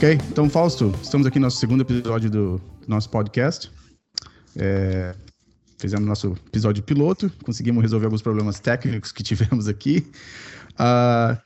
[0.00, 3.70] Ok, então Fausto, estamos aqui no nosso segundo episódio do, nosso podcast.
[4.58, 5.14] É,
[5.78, 10.10] fizemos nosso episódio piloto, conseguimos resolver alguns problemas técnicos que tivemos aqui.
[10.70, 11.38] Uh,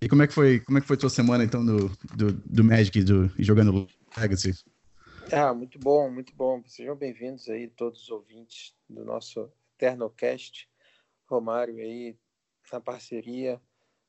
[0.00, 2.62] e como é que foi, como é que foi tua semana então do, do, do
[2.62, 4.54] Magic do, e jogando Legacy?
[5.32, 6.62] Ah, muito bom, muito bom.
[6.68, 10.68] Sejam bem-vindos aí todos os ouvintes do nosso Eternocast.
[11.28, 12.16] Romário aí
[12.72, 13.60] na parceria,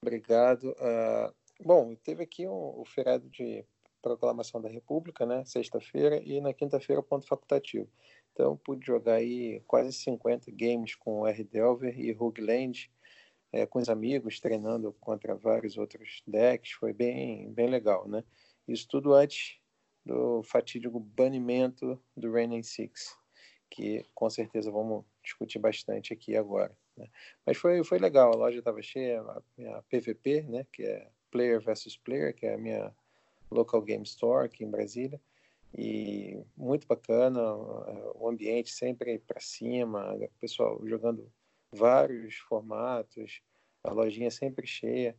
[0.04, 0.66] obrigado.
[0.66, 1.34] Uh,
[1.66, 3.66] bom, teve aqui um, o feriado de
[4.02, 5.44] proclamação da República, né?
[5.46, 7.90] Sexta-feira e na quinta-feira ponto facultativo.
[8.34, 12.92] Então pude jogar aí quase 50 games com R Delver e Rogueland,
[13.52, 16.72] é, com os amigos, treinando contra vários outros decks.
[16.72, 18.24] Foi bem, bem legal, né?
[18.68, 19.60] Isso tudo antes
[20.06, 23.16] do fatídico banimento do Reigning Six,
[23.70, 26.76] que com certeza vamos discutir bastante aqui agora.
[26.98, 27.08] Né?
[27.46, 30.66] Mas foi, foi legal, a loja estava cheia, a, a PVP, né?
[30.72, 32.94] Que é Player versus Player, que é a minha
[33.56, 35.20] local game store aqui em Brasília.
[35.78, 37.42] E muito bacana,
[38.16, 41.32] o ambiente sempre para cima, pessoal jogando
[41.74, 43.42] vários formatos,
[43.84, 45.16] a lojinha sempre cheia.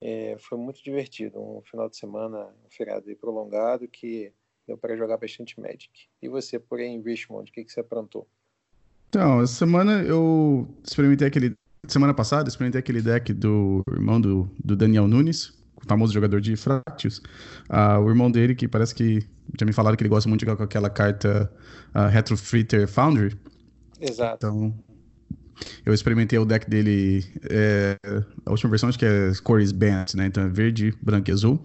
[0.00, 4.32] É, foi muito divertido, um final de semana, um feriado prolongado que
[4.66, 6.08] deu para jogar bastante Magic.
[6.20, 8.26] E você, por aí em Richmond, o que, que você aprontou?
[9.08, 11.54] Então, essa semana eu experimentei aquele.
[11.86, 15.52] Semana passada, experimentei aquele deck do irmão do, do Daniel Nunes,
[15.86, 17.18] famoso jogador de Fractious.
[17.68, 19.26] Uh, o irmão dele, que parece que
[19.58, 21.50] já me falaram que ele gosta muito de jogar com aquela carta
[21.94, 23.36] uh, Retro Fritter Foundry.
[24.00, 24.36] Exato.
[24.36, 24.74] Então,
[25.84, 27.24] eu experimentei o deck dele.
[27.48, 27.96] É,
[28.44, 30.26] a última versão acho que é cores Band, né?
[30.26, 31.62] Então é verde, branco e azul.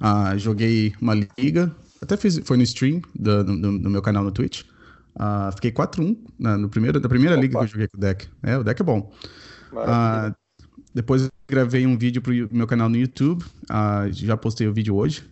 [0.00, 4.30] Uh, joguei uma liga, até fiz, foi no stream do, do, do meu canal no
[4.30, 4.62] Twitch.
[5.16, 7.42] Uh, fiquei 4-1 na, no primeiro, da primeira Opa.
[7.42, 8.28] liga que eu joguei com o deck.
[8.42, 9.12] É, o deck é bom.
[9.72, 10.34] Uh,
[10.98, 13.44] depois gravei um vídeo pro meu canal no YouTube.
[13.70, 15.22] Uh, já postei o vídeo hoje.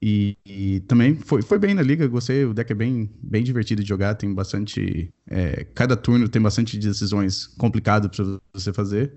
[0.00, 2.44] E, e, também foi, foi bem na liga, gostei.
[2.44, 4.14] O deck é bem, bem divertido de jogar.
[4.14, 5.12] Tem bastante.
[5.28, 9.12] É, cada turno tem bastante decisões complicadas para você fazer.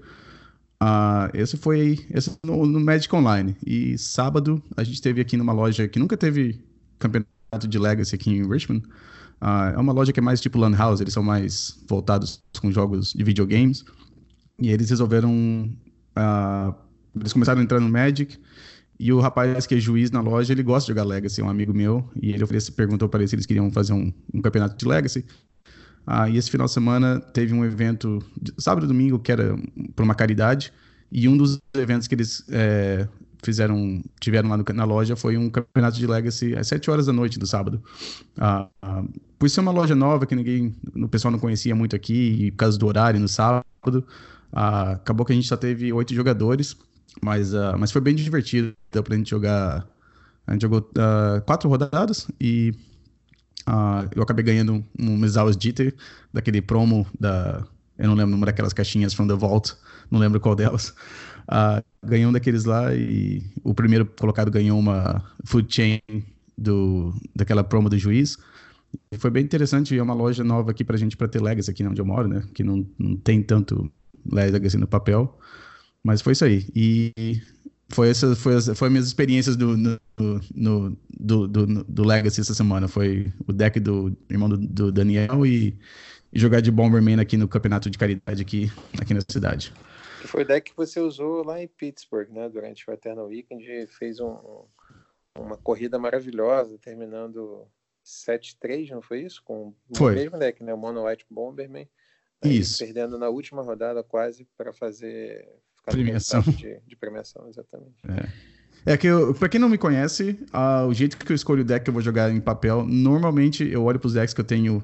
[0.81, 3.55] Uh, esse foi esse no, no, Magic Online.
[3.63, 6.59] E sábado a gente teve aqui numa loja que nunca teve
[6.97, 8.83] campeonato de Legacy aqui em Richmond.
[9.39, 12.71] Uh, é uma loja que é mais tipo Lan House, eles são mais voltados com
[12.71, 13.85] jogos de videogames.
[14.59, 15.31] E eles resolveram.
[16.17, 16.73] Uh,
[17.15, 18.37] eles começaram a entrar no Magic.
[18.99, 21.49] E o rapaz que é juiz na loja, ele gosta de jogar Legacy, é um
[21.49, 22.09] amigo meu.
[22.19, 25.23] E ele oferece, perguntou para eles se eles queriam fazer um, um campeonato de Legacy.
[26.05, 28.19] Ah, e esse final de semana teve um evento,
[28.57, 29.55] sábado e domingo, que era
[29.95, 30.73] por uma caridade.
[31.11, 33.07] E um dos eventos que eles é,
[33.43, 37.13] fizeram, tiveram lá no, na loja foi um campeonato de Legacy às 7 horas da
[37.13, 37.83] noite do sábado.
[38.37, 39.03] Ah, ah,
[39.37, 42.57] por ser uma loja nova que ninguém, o pessoal não conhecia muito aqui, e por
[42.57, 44.05] causa do horário no sábado,
[44.59, 46.75] ah, acabou que a gente só teve oito jogadores,
[47.21, 48.73] mas, uh, mas foi bem divertido.
[48.91, 49.87] Deu pra gente jogar.
[50.47, 52.73] A gente jogou uh, quatro rodadas e
[53.69, 55.93] uh, eu acabei ganhando um, Misaus Jitter,
[56.33, 57.67] daquele promo da.
[57.99, 59.75] Eu não lembro número daquelas caixinhas from the Vault,
[60.09, 60.89] não lembro qual delas.
[61.47, 65.99] Uh, ganhei um daqueles lá e o primeiro colocado ganhou uma food chain
[66.57, 68.39] do, daquela promo do juiz.
[69.11, 71.85] E foi bem interessante, é uma loja nova aqui pra gente, pra ter Legacy aqui
[71.85, 72.43] onde eu moro, né?
[72.55, 73.91] Que não, não tem tanto
[74.25, 75.37] Legacy no papel.
[76.03, 76.65] Mas foi isso aí.
[76.75, 77.41] E
[77.89, 79.99] foi essa foi, foi minhas experiências do, no,
[80.53, 82.87] no, do, do, do, Legacy essa semana.
[82.87, 85.77] Foi o deck do irmão do, do Daniel e,
[86.31, 89.73] e, jogar de Bomberman aqui no campeonato de caridade aqui, aqui na cidade.
[90.25, 92.49] Foi o deck que você usou lá em Pittsburgh, né?
[92.49, 94.35] Durante o Eternal Weekend, fez um,
[95.37, 97.65] uma corrida maravilhosa, terminando
[98.05, 99.41] 7-3, não foi isso?
[99.43, 100.13] Com foi.
[100.13, 100.73] o mesmo deck, né?
[100.73, 101.87] O Mono White Bomberman.
[102.43, 102.79] Isso.
[102.79, 105.47] Perdendo na última rodada quase para fazer
[105.85, 106.41] premiação.
[106.41, 107.95] De, de, premiação, exatamente.
[108.07, 108.57] É.
[108.85, 111.65] É que, eu, pra quem não me conhece, uh, o jeito que eu escolho o
[111.65, 114.81] deck que eu vou jogar em papel, normalmente eu olho pros decks que eu tenho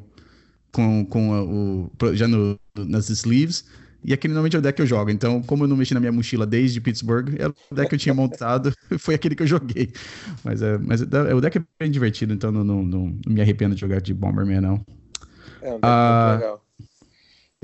[0.74, 3.66] com, com o, já no, nas sleeves,
[4.04, 5.10] e aquele normalmente é o deck que eu jogo.
[5.10, 8.00] Então, como eu não mexi na minha mochila desde Pittsburgh, era o deck que eu
[8.00, 9.94] tinha montado, foi aquele que eu joguei.
[10.44, 13.74] Mas, é, mas é, o deck é bem divertido, então não, não, não, me arrependo
[13.74, 14.86] de jogar de Bomberman, não.
[15.62, 16.63] É um deck uh, muito legal.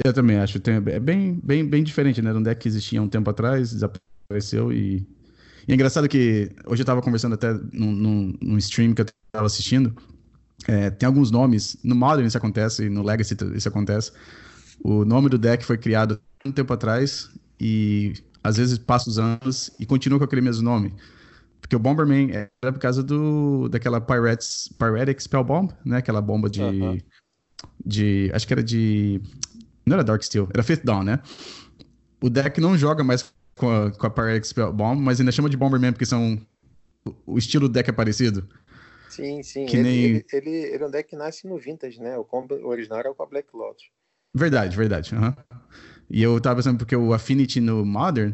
[0.03, 0.59] Eu também acho.
[0.59, 2.29] Tem, é bem, bem, bem diferente, né?
[2.29, 5.07] Era um deck que existia um tempo atrás, desapareceu e.
[5.67, 9.05] E é engraçado que hoje eu estava conversando até num, num, num, stream que eu
[9.27, 9.93] estava assistindo.
[10.67, 11.77] É, tem alguns nomes.
[11.83, 14.11] No Modern isso acontece, no Legacy isso acontece.
[14.83, 17.29] O nome do deck foi criado um tempo atrás
[17.59, 18.13] e
[18.43, 20.93] às vezes passa os anos e continua com aquele mesmo nome.
[21.61, 25.97] Porque o Bomberman era por causa do, daquela Pirates, Piratic Spell Bomb, né?
[25.97, 27.03] Aquela bomba de, uh -huh.
[27.85, 28.31] de.
[28.33, 29.21] Acho que era de
[29.89, 31.19] não era Dark Steel, era Fifth Dawn, né?
[32.21, 35.57] O deck não joga mais com a, com a Pyrex Bomb, mas ainda chama de
[35.57, 36.39] Bomberman porque são
[37.25, 38.47] o estilo do deck é parecido?
[39.09, 39.65] Sim, sim.
[39.65, 40.03] Que ele, nem...
[40.03, 42.17] ele, ele, ele, é um deck que nasce no Vintage, né?
[42.17, 43.83] O, combo, o original era com a Black Lotus.
[44.33, 45.15] Verdade, verdade.
[45.15, 45.33] Uhum.
[46.09, 48.33] E eu tava pensando, porque o Affinity no Modern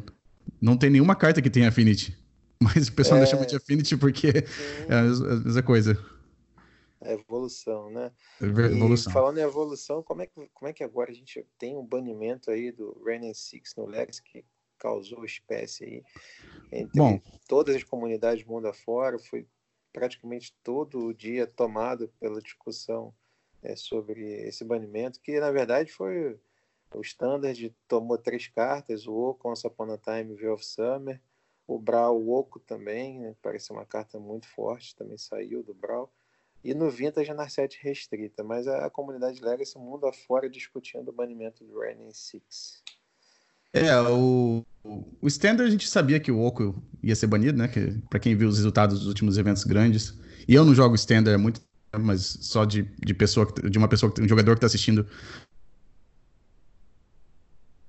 [0.61, 2.17] não tem nenhuma carta que tenha Affinity.
[2.61, 3.25] Mas o pessoal é...
[3.25, 4.85] chama de Affinity porque sim.
[4.89, 5.97] é a mesma coisa.
[7.05, 8.11] É evolução, né?
[8.41, 9.11] É evolução.
[9.11, 11.85] E falando em evolução, como é, que, como é que agora a gente tem um
[11.85, 14.45] banimento aí do Reigning Six no Legacy que
[14.77, 16.03] causou espécie aí
[16.71, 19.47] entre Bom, todas as comunidades do mundo afora, foi
[19.93, 23.13] praticamente todo o dia tomado pela discussão
[23.63, 26.37] é, sobre esse banimento, que na verdade foi
[26.93, 31.21] o Standard tomou três cartas, o Oco, Once Upon a Time, View of Summer,
[31.67, 36.11] o Brawl, o Oco também, né, parece uma carta muito forte, também saiu do Brawl,
[36.65, 41.13] e no Vintage a Narset restrita, mas a, a comunidade Legacy mundo afora discutindo o
[41.13, 42.81] banimento do Reigning Six.
[43.71, 47.67] É, o, o Standard a gente sabia que o Oco ia ser banido, né?
[47.67, 50.17] Que, pra quem viu os resultados dos últimos eventos grandes.
[50.47, 51.61] E eu não jogo Standard muito
[51.97, 55.07] mas só de, de pessoa, de uma pessoa, um jogador que tá assistindo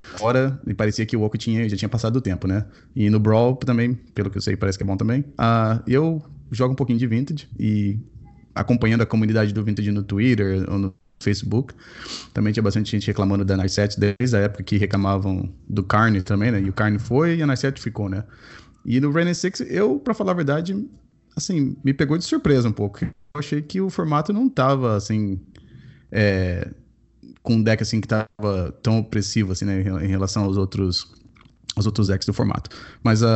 [0.02, 2.66] fora, e parecia que o Oco tinha, já tinha passado o tempo, né?
[2.94, 5.22] E no Brawl também, pelo que eu sei, parece que é bom também.
[5.22, 7.98] Uh, eu jogo um pouquinho de Vintage e
[8.56, 11.74] acompanhando a comunidade do Vintage no Twitter ou no Facebook.
[12.32, 16.50] Também tinha bastante gente reclamando da Narset desde a época que reclamavam do Carne também,
[16.50, 16.60] né?
[16.60, 18.24] E o Carne foi e a Narset ficou, né?
[18.84, 20.88] E no Rain 6, eu, para falar a verdade,
[21.36, 23.04] assim, me pegou de surpresa um pouco.
[23.04, 25.40] Eu achei que o formato não tava, assim,
[26.10, 26.70] é,
[27.42, 29.80] com um deck, assim, que tava tão opressivo, assim, né?
[29.80, 31.14] Em relação aos outros
[31.76, 32.70] os outros decks do formato.
[33.02, 33.26] Mas, uh,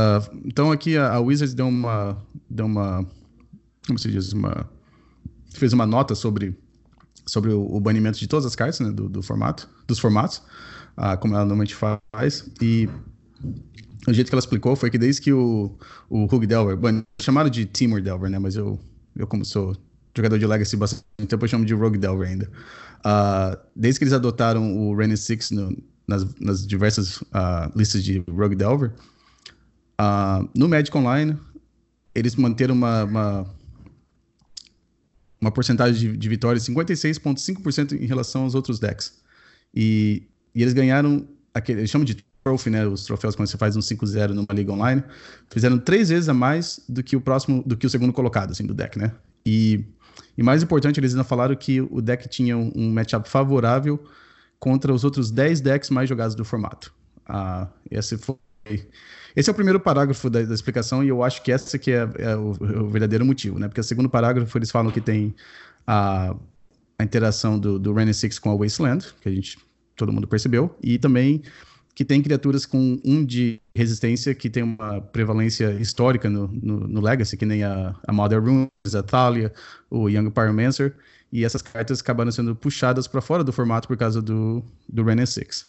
[0.46, 2.16] então aqui a, a Wizards deu uma,
[2.48, 3.06] deu uma,
[3.86, 4.66] como se diz, uma,
[5.52, 6.56] fez uma nota sobre
[7.26, 10.42] sobre o, o, banimento de todas as cartas, né, do, do formato, dos formatos,
[10.96, 12.88] ah, como ela normalmente faz, e
[14.08, 15.76] o jeito que ela explicou foi que desde que o,
[16.08, 16.76] o Hug Delver,
[17.20, 18.80] chamaram de Timur Delver, né, mas eu,
[19.14, 19.76] eu como sou
[20.16, 22.50] jogador de Legacy bastante tempo, eu chamo de Rogue Delver ainda.
[23.00, 25.76] Uh, desde que eles adotaram o Six no,
[26.06, 28.92] nas, nas, diversas uh, listas de Rogue Delver,
[30.00, 31.36] uh, no Magic Online,
[32.14, 33.46] eles manteram uma, uma
[35.40, 39.18] uma porcentagem de, de vitórias 56,5% em relação aos outros decks.
[39.74, 43.76] E, e eles ganharam, aquele, eles chamam de trophy, né, os troféus quando você faz
[43.76, 45.02] um 5-0 numa liga online,
[45.50, 48.66] fizeram três vezes a mais do que o próximo, do que o segundo colocado, assim,
[48.66, 49.12] do deck, né?
[49.44, 49.84] E,
[50.36, 54.02] e mais importante, eles ainda falaram que o deck tinha um, um matchup favorável
[54.58, 56.92] contra os outros 10 decks mais jogados do formato.
[57.26, 58.36] Ah, esse foi
[59.34, 62.08] esse é o primeiro parágrafo da, da explicação e eu acho que essa que é,
[62.18, 63.68] é o, o, verdadeiro motivo, né?
[63.68, 65.34] Porque o segundo parágrafo eles falam que tem
[65.86, 66.34] a,
[66.98, 69.58] a interação do, do Reign Six com a Wasteland, que a gente
[69.96, 71.42] todo mundo percebeu, e também
[71.94, 77.00] que tem criaturas com um de resistência que tem uma prevalência histórica no, no, no
[77.00, 79.52] Legacy, que nem a, a Mother Runes, a Thalia,
[79.90, 80.94] o Young Pyromancer,
[81.32, 85.26] e essas cartas acabaram sendo puxadas para fora do formato por causa do, do Reign
[85.26, 85.66] Six.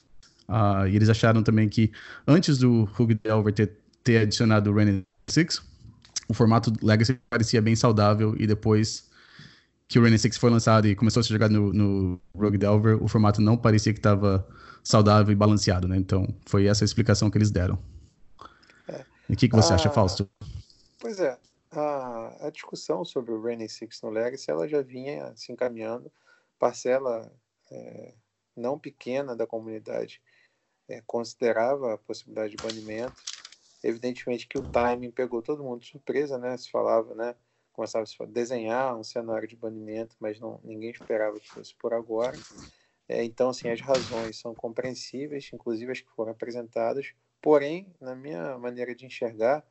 [0.48, 1.92] Uh, e eles acharam também que
[2.28, 5.62] antes do Hug Delver ter, ter adicionado o Reign 6,
[6.28, 9.10] o formato Legacy parecia bem saudável e depois
[9.88, 13.04] que o Reign 6 foi lançado e começou a ser jogado no, no Rogue Delver,
[13.04, 14.48] o formato não parecia que estava
[14.84, 15.98] saudável e balanceado, né?
[15.98, 17.78] Então foi essa a explicação que eles deram.
[18.88, 19.06] É.
[19.30, 20.30] E o que, que você ah, acha, Fausto?
[21.00, 21.38] Pois é,
[21.72, 26.12] a, a discussão sobre o Reign 6 no Legacy ela já vinha se encaminhando,
[26.58, 27.30] parcela
[27.70, 28.14] é,
[28.56, 30.22] não pequena da comunidade
[30.88, 33.24] é, considerava a possibilidade de banimento.
[33.84, 36.56] Evidentemente que o timing pegou todo mundo de surpresa, né?
[36.58, 37.36] Se falava, né?
[37.74, 42.40] Começava a desenhar um cenário de banimento, mas não, ninguém esperava que fosse por agora.
[43.08, 47.14] É, então, assim, as razões são compreensíveis, inclusive as que foram apresentadas.
[47.42, 49.66] Porém, na minha maneira de enxergar,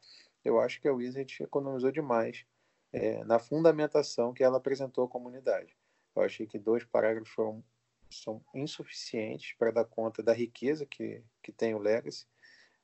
[0.45, 2.45] eu acho que a Wizard economizou demais
[2.93, 5.76] é, na fundamentação que ela apresentou à comunidade.
[6.14, 7.62] Eu achei que dois parágrafos foram
[8.11, 12.26] são insuficientes para dar conta da riqueza que, que tem o Legacy.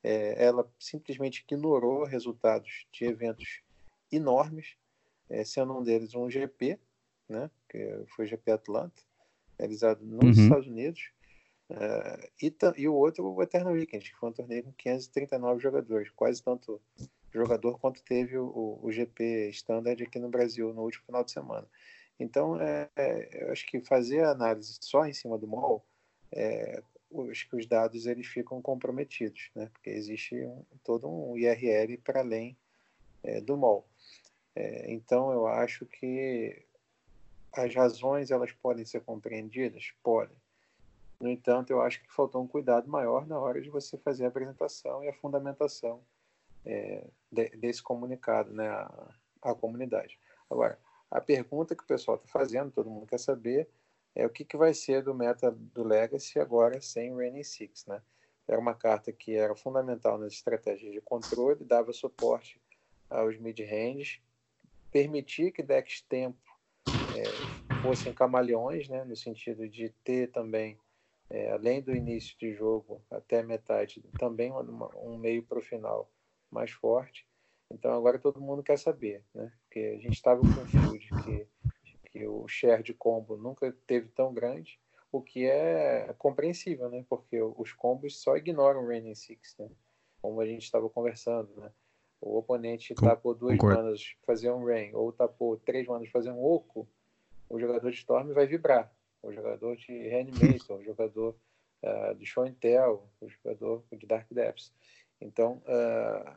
[0.03, 3.61] É, ela simplesmente ignorou resultados de eventos
[4.11, 4.75] enormes,
[5.29, 6.79] é, sendo um deles um GP,
[7.27, 9.01] né, que foi o GP Atlanta,
[9.59, 10.43] realizado nos uhum.
[10.43, 11.11] Estados Unidos,
[11.69, 16.09] é, e, e, o outro o Eternal Weekend, que foi um torneio com 539 jogadores,
[16.11, 16.81] quase tanto
[17.33, 21.67] jogador quanto teve o, o GP Standard aqui no Brasil no último final de semana.
[22.19, 25.85] Então, é, é, eu acho que fazer a análise só em cima do MOL,
[26.31, 26.81] é,
[27.31, 29.69] acho que os dados eles ficam comprometidos, né?
[29.71, 32.57] porque existe um, todo um IRL para além
[33.23, 33.87] é, do MOL.
[34.55, 36.65] É, então, eu acho que
[37.53, 39.93] as razões elas podem ser compreendidas?
[40.03, 40.35] Podem.
[41.19, 44.27] No entanto, eu acho que faltou um cuidado maior na hora de você fazer a
[44.27, 46.01] apresentação e a fundamentação
[46.65, 49.09] é, de, desse comunicado né, à,
[49.41, 50.19] à, comunidade.
[50.49, 50.77] Agora,
[51.09, 53.67] a pergunta que o pessoal está fazendo, todo mundo quer saber,
[54.13, 58.01] é o que, que vai ser do meta do Legacy agora sem Raining Six, né?
[58.47, 62.59] Era uma carta que era fundamental nas estratégias de controle, dava suporte
[63.09, 64.21] aos mid-range,
[64.91, 66.57] permitia que decks tempo
[67.15, 69.03] é, fossem camaleões, né?
[69.03, 70.79] No sentido de ter também,
[71.29, 76.09] é, além do início de jogo até metade, também uma, um meio para o final
[76.49, 77.27] mais forte.
[77.69, 79.51] Então agora todo mundo quer saber, né?
[79.77, 81.47] Porque a gente estava com o field que
[82.11, 84.79] que o share de combo nunca teve tão grande,
[85.11, 87.05] o que é compreensível, né?
[87.07, 89.69] Porque os combos só ignoram o Raining Six, né?
[90.21, 91.69] Como a gente estava conversando, né?
[92.19, 93.83] O oponente Com, tapou duas concordo.
[93.83, 96.87] manas fazer um Rain, ou tapou três manas fazer um Oco,
[97.49, 98.91] o jogador de Storm vai vibrar.
[99.21, 101.35] O jogador de Reanimator, o jogador
[101.83, 104.73] uh, de Show and Tell, o jogador de Dark Depths.
[105.21, 106.35] Então, uh,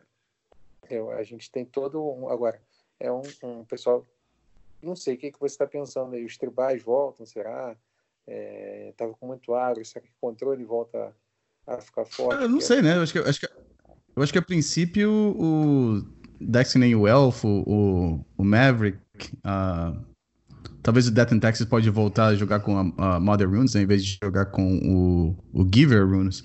[0.90, 2.28] eu, a gente tem todo um.
[2.28, 2.60] Agora,
[3.00, 4.06] é um, um pessoal
[4.82, 6.24] não sei, o que, que você está pensando aí?
[6.24, 7.76] Os tribais voltam, será?
[8.26, 11.14] Estava é, com muito agro, será que o controle volta
[11.66, 12.42] a ficar forte?
[12.42, 12.96] Eu não sei, né?
[12.96, 13.46] Eu acho que, acho que,
[14.16, 16.02] eu acho que a princípio o
[16.40, 18.98] Destiny o Elfo, o, o Maverick,
[19.38, 19.98] uh,
[20.82, 23.82] talvez o Death and Taxes pode voltar a jogar com a, a Mother Runes, né,
[23.82, 26.42] em vez de jogar com o, o Giver Runes.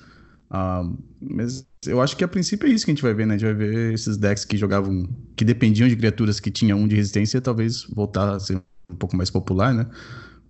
[0.50, 3.36] Uh, mas eu acho que a princípio é isso que a gente vai ver, né?
[3.36, 6.88] A gente vai ver esses decks que jogavam, que dependiam de criaturas que tinham um
[6.88, 9.88] de resistência, talvez voltar a ser um pouco mais popular, né?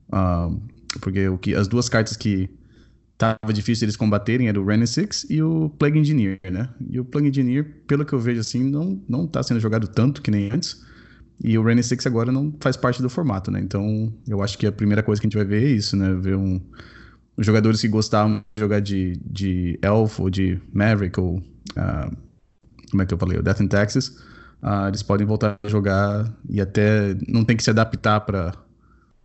[0.09, 0.61] Uh,
[0.99, 2.49] porque o que, as duas cartas que
[3.17, 6.69] tava difícil eles combaterem era o Renin Six e o Plague Engineer, né?
[6.89, 10.21] E o Plague Engineer, pelo que eu vejo assim, não, não tá sendo jogado tanto
[10.21, 10.83] que nem antes.
[11.43, 13.59] E o Renin Six agora não faz parte do formato, né?
[13.59, 16.13] Então eu acho que a primeira coisa que a gente vai ver é isso, né?
[16.13, 16.61] Ver um
[17.37, 22.17] os jogadores que gostavam de jogar de, de Elf ou de Maverick ou uh,
[22.89, 24.07] como é que eu falei, o Death in Texas,
[24.63, 28.53] uh, eles podem voltar a jogar e até não tem que se adaptar para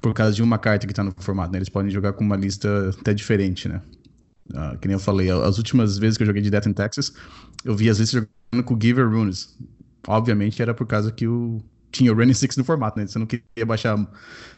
[0.00, 1.58] por causa de uma carta que está no formato, né?
[1.58, 3.82] Eles podem jogar com uma lista até diferente, né?
[4.50, 7.12] Uh, que nem eu falei, as últimas vezes que eu joguei de Death in Texas,
[7.64, 9.56] eu vi às vezes jogando com Giver Runes.
[10.08, 11.62] Obviamente era por causa que o
[11.92, 13.06] tinha o Running Six no formato, né?
[13.06, 13.96] Você não queria baixar.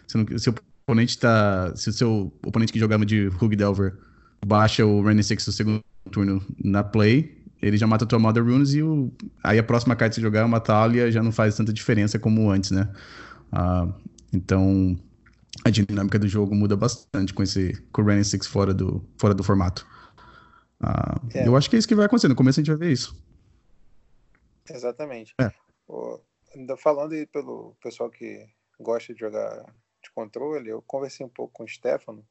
[0.06, 0.54] Você não, se
[0.92, 1.72] oponente tá.
[1.74, 3.96] Se o seu oponente que jogava de Hug Delver
[4.44, 8.44] baixa o Rainy Six no segundo turno na play, ele já mata a tua Mother
[8.44, 9.10] Runes e o,
[9.42, 12.18] aí a próxima carta que você jogar é uma Talia já não faz tanta diferença
[12.18, 12.92] como antes, né?
[13.52, 13.92] Uh,
[14.32, 14.98] então
[15.64, 19.34] a dinâmica do jogo muda bastante com esse com o Rainy Six fora do, fora
[19.34, 19.86] do formato.
[20.82, 21.46] Uh, é.
[21.46, 22.28] Eu acho que é isso que vai acontecer.
[22.28, 23.16] No começo a gente vai ver isso.
[24.68, 25.34] Exatamente.
[25.40, 25.50] É.
[26.78, 28.46] falando aí pelo pessoal que
[28.80, 29.64] gosta de jogar
[30.14, 32.26] controle, eu conversei um pouco com o Stefano,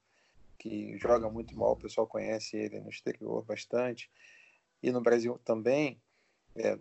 [0.57, 4.09] que joga muito mal, o pessoal conhece ele no exterior bastante,
[4.81, 5.99] e no Brasil também,
[6.55, 6.77] é,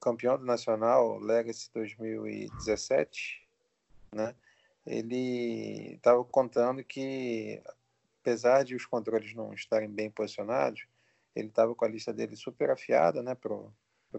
[0.00, 3.46] campeão do Nacional Legacy 2017,
[4.12, 4.34] né?
[4.86, 7.62] Ele estava contando que,
[8.20, 10.86] apesar de os controles não estarem bem posicionados,
[11.34, 13.72] ele estava com a lista dele super afiada, né, para o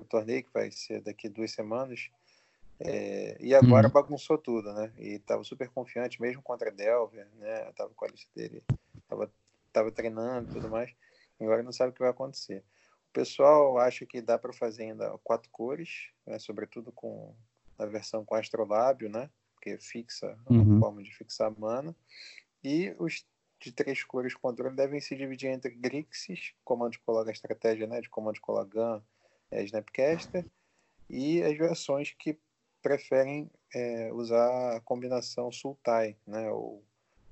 [0.10, 2.10] torneio que vai ser daqui duas semanas.
[2.80, 3.94] É, e agora uhum.
[3.94, 4.92] bagunçou tudo, né?
[4.98, 7.72] E tava super confiante, mesmo contra Delver, né?
[7.74, 8.64] Tava com a lista dele,
[9.08, 9.32] tava,
[9.72, 10.94] tava treinando e tudo mais.
[11.40, 12.64] Agora não sabe o que vai acontecer.
[13.10, 16.38] O pessoal acha que dá para fazer ainda quatro cores, né?
[16.38, 17.34] sobretudo com
[17.78, 19.30] a versão com astrolábio, né?
[19.54, 20.62] Porque fixa, uhum.
[20.62, 21.96] uma forma de fixar mana.
[22.64, 23.26] E os
[23.60, 28.02] de três cores controle devem se dividir entre Grixis, comando de colar estratégia, né?
[28.02, 29.02] De comando de colar Gun,
[29.50, 30.46] é, Snapcaster,
[31.10, 32.38] e as versões que
[32.86, 36.84] preferem é, usar a combinação Sultai, né, ou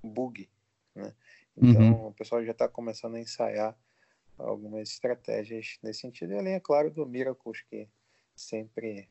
[0.03, 0.49] Bug,
[0.95, 1.13] né?
[1.55, 2.07] Então uhum.
[2.07, 3.77] o pessoal já está começando a ensaiar
[4.35, 7.87] algumas estratégias nesse sentido, e além, é claro, do Miracles, que
[8.35, 9.07] sempre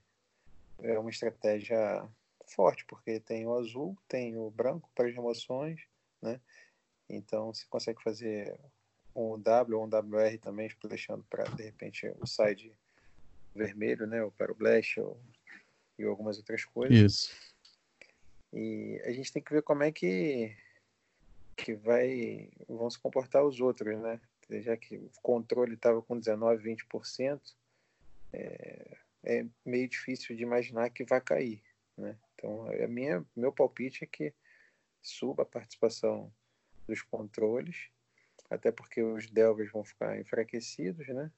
[0.81, 2.05] é uma estratégia
[2.45, 5.81] forte, porque tem o azul, tem o branco para as remoções,
[6.21, 6.41] né?
[7.09, 8.59] Então você consegue fazer
[9.15, 12.77] um W ou um WR também, deixando para de repente o side
[13.55, 14.25] vermelho, né?
[14.25, 15.17] Ou para o Blast, ou
[15.99, 16.97] e algumas outras coisas.
[16.97, 17.53] Isso.
[18.53, 20.55] E a gente tem que ver como é que,
[21.57, 24.21] que vai, vão se comportar os outros, né?
[24.61, 27.41] Já que o controle estava com 19, 20%,
[28.33, 31.63] é, é meio difícil de imaginar que vai cair,
[31.97, 32.19] né?
[32.35, 34.35] Então, a minha, meu palpite é que
[35.01, 36.33] suba a participação
[36.87, 37.89] dos controles,
[38.51, 41.31] até porque os Delvers vão ficar enfraquecidos, né?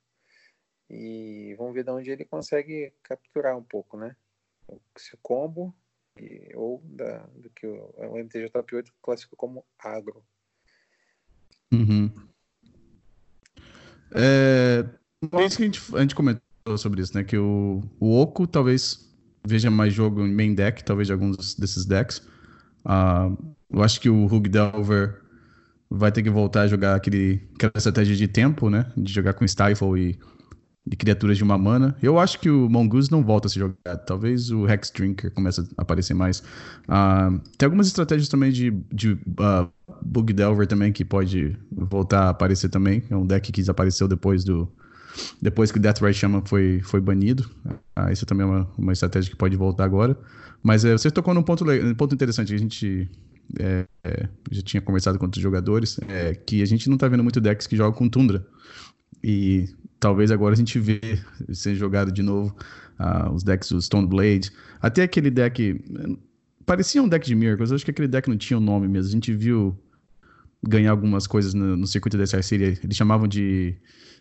[0.91, 4.17] E vamos ver de onde ele consegue capturar um pouco, né?
[4.97, 5.75] Esse combo
[6.19, 10.25] e, ou da, do que o, o MTJ Top 8 classifica como agro.
[11.73, 12.11] Uhum.
[14.15, 14.85] É,
[15.45, 17.25] isso que a gente, a gente comentou sobre isso, né?
[17.25, 19.13] Que o, o Oco talvez
[19.47, 22.19] veja mais jogo em main deck, talvez de alguns desses decks.
[22.85, 25.21] Uh, eu acho que o Hug Delver
[25.91, 28.91] vai ter que voltar a jogar aquele, aquela estratégia de tempo, né?
[28.97, 30.19] De jogar com Stifle e,
[30.91, 31.97] e criaturas de uma mana.
[32.03, 33.97] Eu acho que o Mongoose não volta a se jogar.
[34.07, 36.41] Talvez o Hex Drinker comece a aparecer mais.
[36.89, 39.69] Uh, tem algumas estratégias também de, de uh,
[40.03, 43.03] Bug Delver também que pode voltar a aparecer também.
[43.09, 44.71] É um deck que desapareceu depois do
[45.41, 47.49] depois que o Death Ray Shaman foi, foi banido.
[47.95, 50.19] Ah, isso também é uma, uma estratégia que pode voltar agora.
[50.63, 53.09] Mas é, você tocou num ponto, um ponto interessante que a gente
[53.59, 57.23] é, é, já tinha conversado com outros jogadores, é, que a gente não está vendo
[57.23, 58.45] muito decks que jogam com Tundra.
[59.23, 59.69] E
[60.05, 61.01] talvez agora a gente vê
[61.51, 62.55] ser jogado de novo
[63.01, 64.53] uh, os decks do Stone Blade.
[64.79, 65.83] Até aquele deck.
[66.67, 69.09] Parecia um deck de Miracles, acho que aquele deck não tinha um nome mesmo.
[69.09, 69.75] A gente viu
[70.63, 73.79] ganhar algumas coisas no, no circuito da SR Eles chamavam de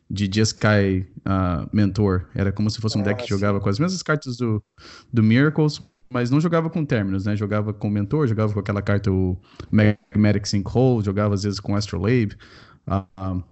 [0.09, 2.27] de Jeskai uh, Mentor.
[2.33, 4.63] Era como se fosse um deck que jogava com as mesmas cartas do,
[5.11, 7.35] do Miracles, mas não jogava com Terminus, né?
[7.35, 9.37] Jogava com Mentor, jogava com aquela carta o
[9.69, 12.37] Magmatic Sinkhole, jogava às vezes com Astrolabe.
[12.85, 13.43] Uh, uh,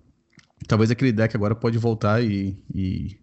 [0.67, 3.17] talvez aquele deck agora pode voltar e, e,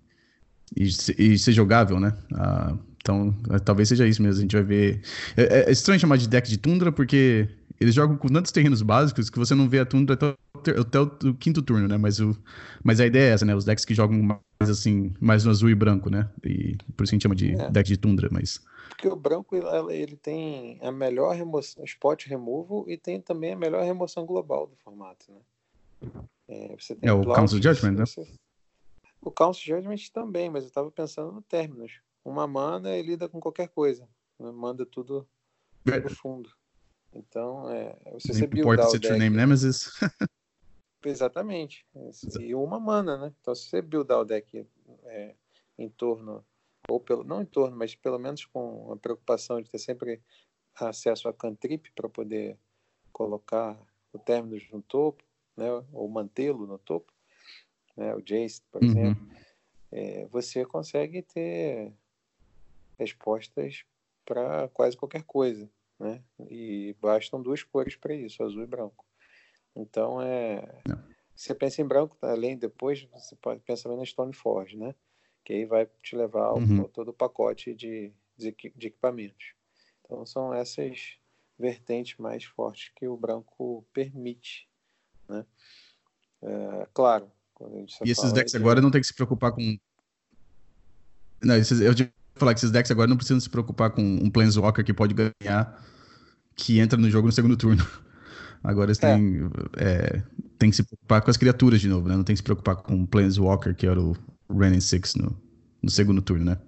[0.76, 2.16] e, e ser jogável, né?
[2.32, 4.38] Uh, então, é, talvez seja isso mesmo.
[4.38, 5.00] A gente vai ver.
[5.36, 7.48] É, é, é, estranho chamar de deck de Tundra, porque
[7.80, 11.00] eles jogam com tantos terrenos básicos que você não vê a Tundra até o, até
[11.00, 11.96] o quinto turno, né?
[11.96, 12.36] Mas, o,
[12.82, 13.54] mas a ideia é essa, né?
[13.54, 16.28] Os decks que jogam mais assim, mais no azul e branco, né?
[16.44, 17.70] E por isso a gente chama de é.
[17.70, 18.60] deck de Tundra, mas.
[18.90, 19.56] Porque o branco
[19.90, 24.76] ele tem a melhor remoção, spot removal e tem também a melhor remoção global do
[24.76, 26.10] formato, né?
[26.48, 28.06] É, é o Council Judgment, né?
[28.06, 28.26] Você...
[29.20, 32.00] O Council Judgment também, mas eu tava pensando no Terminus.
[32.24, 34.08] Uma mana ele lida com qualquer coisa.
[34.38, 34.50] Né?
[34.50, 35.28] Manda tudo
[35.84, 36.50] no fundo.
[37.12, 39.18] Então, é, você ser buildar o deck...
[39.18, 39.90] Name Nemesis.
[41.04, 41.86] Exatamente.
[42.40, 43.34] E uma mana, né?
[43.40, 44.66] Então, se você buildar o deck
[45.04, 45.34] é,
[45.78, 46.44] em torno,
[46.88, 50.20] ou pelo, não em torno, mas pelo menos com a preocupação de ter sempre
[50.74, 52.58] acesso a cantrip para poder
[53.12, 53.80] colocar
[54.12, 55.22] o término no topo,
[55.58, 55.66] né?
[55.92, 57.12] ou mantê-lo no topo,
[57.96, 58.14] né?
[58.14, 58.88] o Jace, por uhum.
[58.88, 59.28] exemplo,
[59.90, 61.92] é, você consegue ter
[62.98, 63.84] respostas
[64.24, 65.68] para quase qualquer coisa,
[65.98, 66.22] né?
[66.50, 69.06] E bastam duas cores para isso, azul e branco.
[69.74, 70.82] Então é,
[71.34, 72.30] você pensa em branco, tá?
[72.30, 74.94] além depois você pode pensar na Stoneforge, né?
[75.44, 76.84] Que aí vai te levar ao, uhum.
[76.88, 79.54] todo o pacote de, de, de equipamentos.
[80.04, 81.18] Então são essas
[81.58, 84.67] vertentes mais fortes que o branco permite,
[85.28, 85.44] né?
[86.42, 87.30] É, claro.
[88.04, 88.58] e esses decks de...
[88.58, 89.76] agora não tem que se preocupar com
[91.42, 91.92] não, esses, eu
[92.34, 95.84] falar que esses decks agora não precisam se preocupar com um Planeswalker que pode ganhar,
[96.54, 97.84] que entra no jogo no segundo turno.
[98.62, 99.84] Agora eles têm, é.
[99.84, 100.22] É,
[100.58, 102.16] tem que se preocupar com as criaturas de novo, né?
[102.16, 104.16] Não tem que se preocupar com um Planeswalker, que era o
[104.50, 105.40] Renin Six no,
[105.80, 106.58] no segundo turno, né?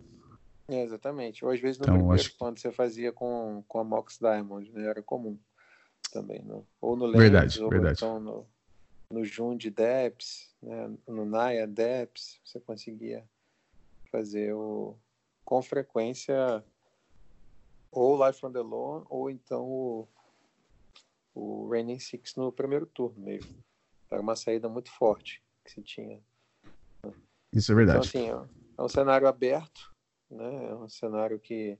[0.68, 1.44] É, exatamente.
[1.44, 2.32] Ou às vezes no então, primeiro, acho...
[2.38, 4.86] quando você fazia com, com a Mox Diamond, né?
[4.86, 5.36] Era comum
[6.10, 6.42] também.
[6.42, 7.98] No, ou no Lens, verdade, ou verdade.
[7.98, 8.46] então no,
[9.10, 10.96] no Jund Depths, né?
[11.06, 13.28] no Naya Depths, você conseguia
[14.10, 14.96] fazer o,
[15.44, 16.64] com frequência
[17.90, 20.08] ou Life on the Lawn ou então o,
[21.34, 23.58] o Raining Six no primeiro turno mesmo.
[24.10, 26.20] Era uma saída muito forte que se tinha.
[27.52, 28.08] Isso é verdade.
[28.08, 29.92] Então, assim, é um cenário aberto,
[30.30, 30.70] né?
[30.70, 31.78] é um cenário que,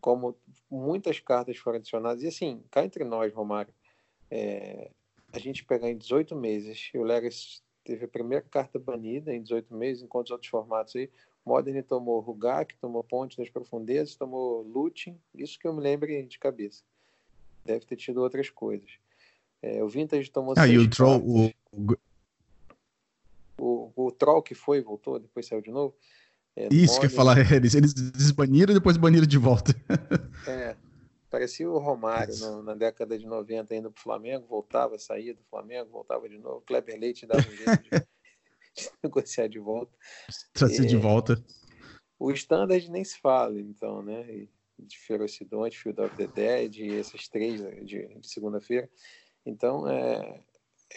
[0.00, 0.36] como
[0.70, 3.72] muitas cartas foram adicionadas, e assim, cá entre nós, Romário,
[4.30, 4.90] é,
[5.32, 9.42] a gente pegar em 18 meses, e o Legacy teve a primeira carta banida em
[9.42, 11.10] 18 meses, enquanto os outros formatos aí,
[11.44, 16.38] Modern tomou Rugak, tomou Ponte das Profundezas, tomou Lutin, isso que eu me lembre de
[16.38, 16.82] cabeça.
[17.64, 18.90] Deve ter tido outras coisas.
[19.62, 21.20] É, o Vintage tomou Ah, e o Troll.
[21.20, 21.50] O...
[23.58, 23.90] o...
[23.94, 25.94] O, Troll que foi, voltou, depois saiu de novo.
[26.64, 29.74] É, isso que eu ia falar, eles, eles desbaniram e depois baniram de volta.
[30.46, 30.76] é,
[31.30, 35.90] parecia o Romário no, na década de 90 indo pro Flamengo, voltava, saía do Flamengo,
[35.90, 36.62] voltava de novo.
[36.62, 38.06] Kleber Leite dava um jeito de
[39.02, 39.92] negociar de volta.
[40.52, 41.42] Trazer é, de volta.
[42.18, 44.46] O standard nem se fala, então, né?
[44.78, 48.88] De Ferocidonte, Field of the Dead, esses três de, de segunda-feira.
[49.44, 50.42] Então, é,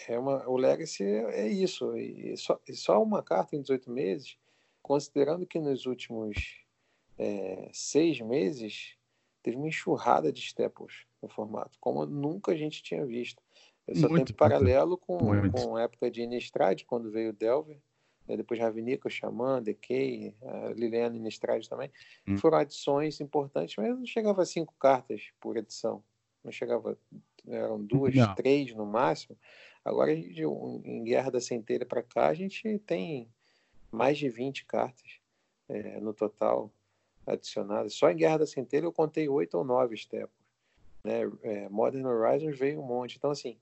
[0.08, 1.96] é uma, o Legacy é isso.
[1.96, 4.36] E só, e só uma carta em 18 meses,
[4.84, 6.62] considerando que nos últimos
[7.18, 8.96] é, seis meses
[9.42, 13.42] teve uma enxurrada de staples no formato, como nunca a gente tinha visto.
[13.88, 15.18] Eu só muito, tenho paralelo com,
[15.50, 17.78] com a época de Innistrad, quando veio o Delver,
[18.28, 20.34] né, depois Ravenica, Xamã, Decay,
[20.76, 21.90] Liliana Innistrad também.
[22.28, 22.36] Hum.
[22.36, 26.04] Foram adições importantes, mas não chegava a cinco cartas por edição.
[26.42, 26.98] Não chegava,
[27.48, 28.34] eram duas, não.
[28.34, 29.38] três no máximo.
[29.82, 33.30] Agora, em Guerra da Centelha para cá, a gente tem
[33.94, 35.20] mais de 20 cartas.
[35.68, 36.70] é, no total
[37.26, 37.94] adicionadas.
[37.94, 40.36] Só em Guerra da Centelha eu contei oito ou nove stepos.
[41.02, 41.20] Né?
[41.42, 43.16] É, Modern Horizons veio um monte.
[43.16, 43.56] Então, assim,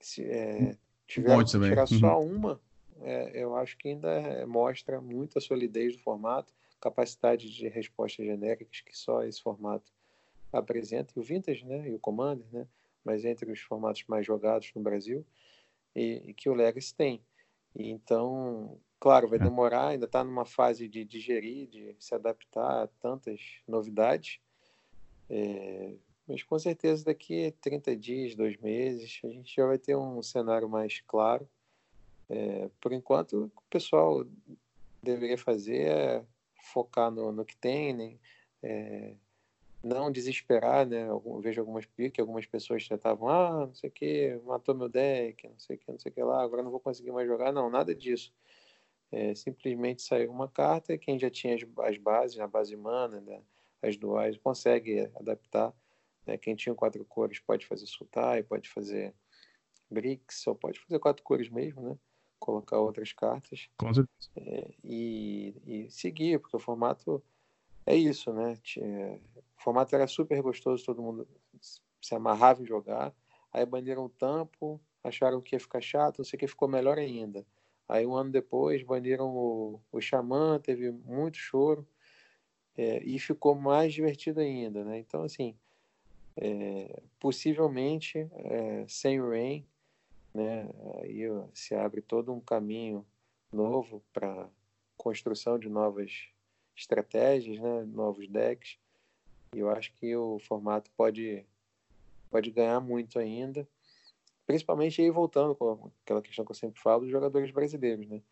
[0.00, 0.76] se é,
[1.06, 1.98] tiver um que tirar uhum.
[1.98, 2.60] só uma,
[3.02, 8.80] é, eu acho que ainda mostra muito a solidez do formato, capacidade de respostas genéricas
[8.80, 9.92] que só esse formato
[10.52, 12.66] apresenta, e o Vintage né, e o Commander, né,
[13.04, 15.26] mas entre os formatos mais jogados no Brasil,
[15.94, 17.22] e, e que o Legacy tem.
[17.74, 19.42] Então, claro, vai é.
[19.42, 24.40] demorar, ainda está numa fase de digerir, de se adaptar a tantas novidades,
[25.28, 25.94] é,
[26.26, 30.22] mas com certeza daqui a 30 dias, dois meses, a gente já vai ter um
[30.22, 31.48] cenário mais claro.
[32.28, 34.26] É, por enquanto, o pessoal
[35.02, 36.24] deveria fazer é
[36.72, 38.18] focar no, no que tem, né?
[38.62, 39.14] É,
[39.82, 41.08] não desesperar, né?
[41.08, 44.88] Eu vejo algumas que algumas pessoas já estavam, ah, não sei o que, matou meu
[44.88, 47.28] deck, não sei o que, não sei o que lá, agora não vou conseguir mais
[47.28, 47.52] jogar.
[47.52, 48.32] Não, nada disso.
[49.12, 53.20] É, simplesmente saiu uma carta e quem já tinha as, as bases, a base mana,
[53.20, 53.40] né?
[53.82, 55.72] as duais, consegue adaptar.
[56.26, 56.36] Né?
[56.36, 59.14] Quem tinha quatro cores pode fazer Sultai, pode fazer
[59.90, 61.98] Bricks, ou pode fazer quatro cores mesmo, né?
[62.38, 63.68] Colocar outras cartas.
[63.78, 64.30] Com certeza.
[64.36, 67.22] É, e, e seguir, porque o formato
[67.86, 68.58] é isso, né?
[69.56, 71.26] O formato era super gostoso, todo mundo
[71.60, 73.14] se amarrava em jogar.
[73.52, 76.98] Aí baniram o tampo, acharam que ia ficar chato, não sei o que, ficou melhor
[76.98, 77.46] ainda.
[77.88, 81.86] Aí um ano depois baniram o, o Xamã, teve muito choro
[82.76, 84.98] é, e ficou mais divertido ainda, né?
[84.98, 85.54] Então, assim,
[86.36, 89.64] é, possivelmente é, sem o Rain,
[90.34, 90.68] né?
[91.00, 91.22] Aí
[91.54, 93.06] se abre todo um caminho
[93.52, 94.48] novo para
[94.96, 96.28] construção de novas
[96.76, 98.78] estratégias, né, novos decks.
[99.54, 101.44] E eu acho que o formato pode,
[102.30, 103.66] pode ganhar muito ainda.
[104.46, 108.22] Principalmente aí voltando com aquela questão que eu sempre falo dos jogadores brasileiros, né?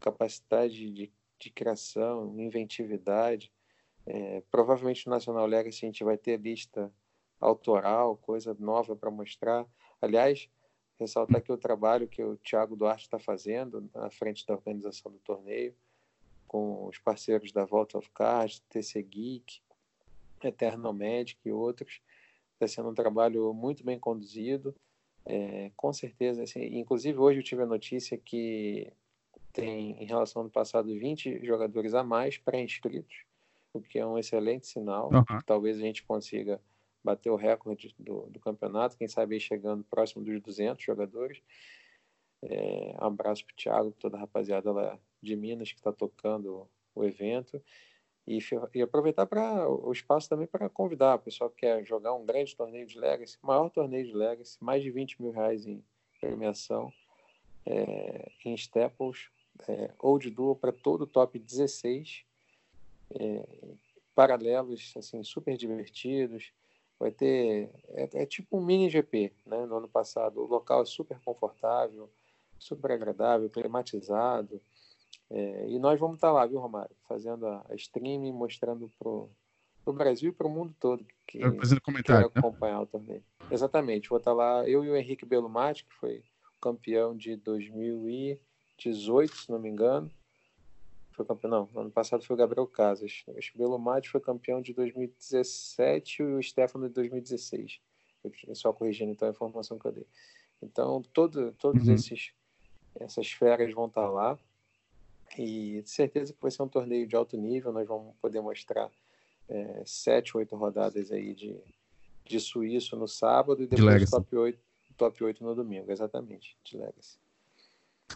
[0.00, 3.52] Capacidade de, de criação, inventividade.
[4.06, 6.92] É, provavelmente no Nacional Legacy a gente vai ter lista
[7.40, 9.64] autoral, coisa nova para mostrar.
[10.00, 10.50] Aliás,
[10.98, 15.18] ressaltar aqui o trabalho que o Thiago Duarte está fazendo na frente da organização do
[15.18, 15.74] torneio
[16.46, 19.62] com os parceiros da Volta of Cards, TC Geek,
[20.42, 22.00] Eternal Magic e outros.
[22.54, 24.74] Está sendo um trabalho muito bem conduzido.
[25.26, 28.92] É, com certeza, assim, inclusive hoje eu tive a notícia que
[29.52, 33.24] tem, em relação ao passado, 20 jogadores a mais pré-inscritos,
[33.72, 35.10] o que é um excelente sinal.
[35.12, 35.38] Uhum.
[35.44, 36.60] Talvez a gente consiga
[37.02, 41.42] bater o recorde do, do campeonato, quem sabe chegando próximo dos 200 jogadores.
[42.42, 46.68] É, um abraço para o Thiago, toda a rapaziada lá de Minas que está tocando
[46.94, 47.62] o evento.
[48.26, 48.38] E,
[48.74, 52.54] e aproveitar para o espaço também para convidar o pessoal que quer jogar um grande
[52.54, 55.82] torneio de Legacy, maior torneio de Legacy, mais de 20 mil reais em
[56.20, 56.92] premiação,
[57.66, 59.30] é, em Staples,
[59.68, 62.24] é, ou de duo para todo o top 16,
[63.12, 63.48] é,
[64.14, 66.52] paralelos, assim, super divertidos.
[66.98, 69.64] Vai ter, é, é, tipo um mini GP, né?
[69.64, 72.10] No ano passado, o local é super confortável,
[72.58, 74.60] super agradável, climatizado.
[75.30, 76.94] É, e nós vamos estar lá, viu, Romário?
[77.08, 79.30] Fazendo a, a streaming, mostrando pro,
[79.84, 82.40] pro Brasil e pro mundo todo que fazendo comentário, né?
[82.40, 83.22] acompanhar o torneio.
[83.50, 86.24] Exatamente, vou estar lá, eu e o Henrique Belumati, que foi
[86.60, 90.10] campeão de 2018, se não me engano.
[91.12, 93.24] Foi campeão, não, ano passado foi o Gabriel Casas.
[93.28, 97.80] O Belumati foi campeão de 2017 e o Stefano de 2016.
[98.46, 100.06] Eu só corrigindo então a informação que eu dei.
[100.62, 101.94] Então, todo, todos uhum.
[101.94, 102.32] esses
[102.98, 104.38] essas feras vão estar lá.
[105.38, 107.72] E certeza que vai ser um torneio de alto nível.
[107.72, 108.90] Nós vamos poder mostrar
[109.48, 111.56] é, sete, oito rodadas aí de,
[112.24, 114.58] de suíço no sábado e depois de top 8,
[114.96, 117.18] top 8 no domingo, exatamente, de Legacy.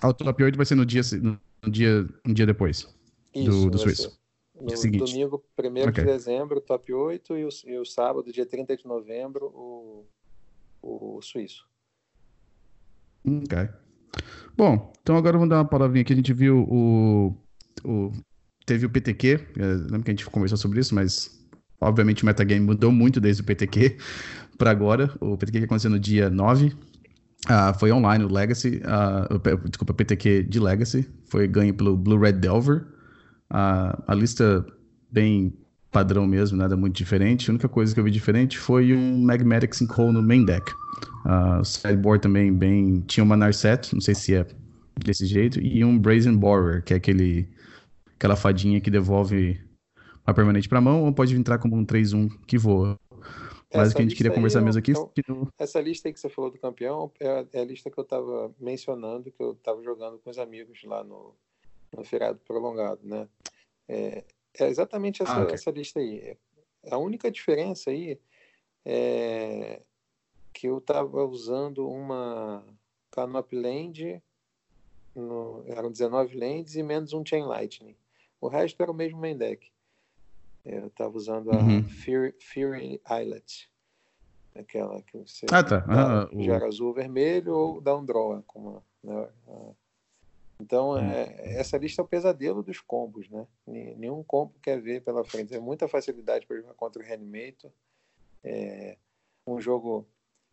[0.01, 1.03] Ah, o top 8 vai ser no dia,
[1.63, 2.89] no dia, um dia depois
[3.35, 4.21] Isso, do, do suíço.
[4.55, 5.13] No seguinte.
[5.13, 5.93] domingo, 1 okay.
[5.93, 10.07] de dezembro, top 8, e o, e o sábado, dia 30 de novembro, o,
[10.81, 11.67] o suíço.
[13.27, 13.84] Ok.
[14.57, 16.13] Bom, então agora vamos dar uma palavrinha aqui.
[16.13, 17.37] A gente viu o.
[17.85, 18.13] o
[18.67, 21.31] teve o PTQ, é, lembra que a gente conversou sobre isso, mas
[21.81, 23.99] obviamente o metagame mudou muito desde o PTQ
[24.57, 25.11] para agora.
[25.21, 26.67] O PTQ que aconteceu no dia 9.
[26.67, 26.73] Uh,
[27.49, 32.19] ah, foi online o Legacy, uh, desculpa, o PTQ de Legacy, foi ganho pelo Blue
[32.19, 32.87] Red Delver.
[33.51, 34.65] Uh, a lista
[35.13, 35.53] bem
[35.95, 37.49] padrão mesmo, nada muito diferente.
[37.49, 40.73] A única coisa que eu vi diferente foi um Magmatic Sinkhole no main deck.
[41.25, 43.01] Uh, o sideboard também bem.
[43.07, 44.45] Tinha uma Narset, não sei se é
[44.99, 47.49] desse jeito, e um Brazen Borer, que é aquele,
[48.17, 49.61] aquela fadinha que devolve
[50.27, 52.99] uma permanente para mão, ou pode entrar como um 3-1 que voa.
[53.73, 54.93] Mas o que a gente queria conversar mesmo aqui.
[55.17, 58.05] Então, essa lista aí que você falou do campeão é, é a lista que eu
[58.05, 61.35] estava mencionando, que eu estava jogando com os amigos lá no,
[61.97, 63.29] no feriado prolongado, né?
[63.89, 64.25] É,
[64.59, 65.55] É exatamente essa, ah, okay.
[65.55, 66.37] essa lista aí.
[66.91, 68.19] A única diferença aí
[68.85, 69.81] é
[70.53, 72.65] que eu estava usando uma
[73.11, 74.23] Canopy Land,
[75.15, 77.97] no, eram 19 lands e menos um Chain Lightning.
[78.41, 79.73] O resto era o mesmo main deck.
[80.65, 81.85] Eu estava usando a uhum.
[81.85, 83.71] Fury, Fury Islet.
[84.55, 85.85] Aquela que você ah, tá.
[85.89, 86.69] ah, gera o...
[86.69, 88.43] azul ou vermelho ou dá um draw.
[88.47, 89.29] Como, né?
[90.65, 90.99] Então, hum.
[90.99, 93.47] é, essa lista é o pesadelo dos combos, né?
[93.67, 95.55] Nenhum combo quer ver pela frente.
[95.55, 97.71] É muita facilidade para jogar contra o Reanimator.
[98.43, 98.97] É
[99.47, 100.09] um jogo.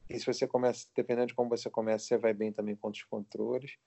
[0.10, 3.06] E se você começa, dependendo de como você começa, você vai bem também contra os
[3.06, 3.78] controles.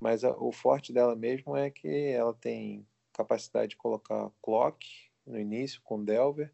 [0.00, 4.84] Mas a, o forte dela mesmo é que ela tem capacidade de colocar clock
[5.24, 6.52] no início com Delver.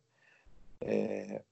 [0.83, 1.43] É,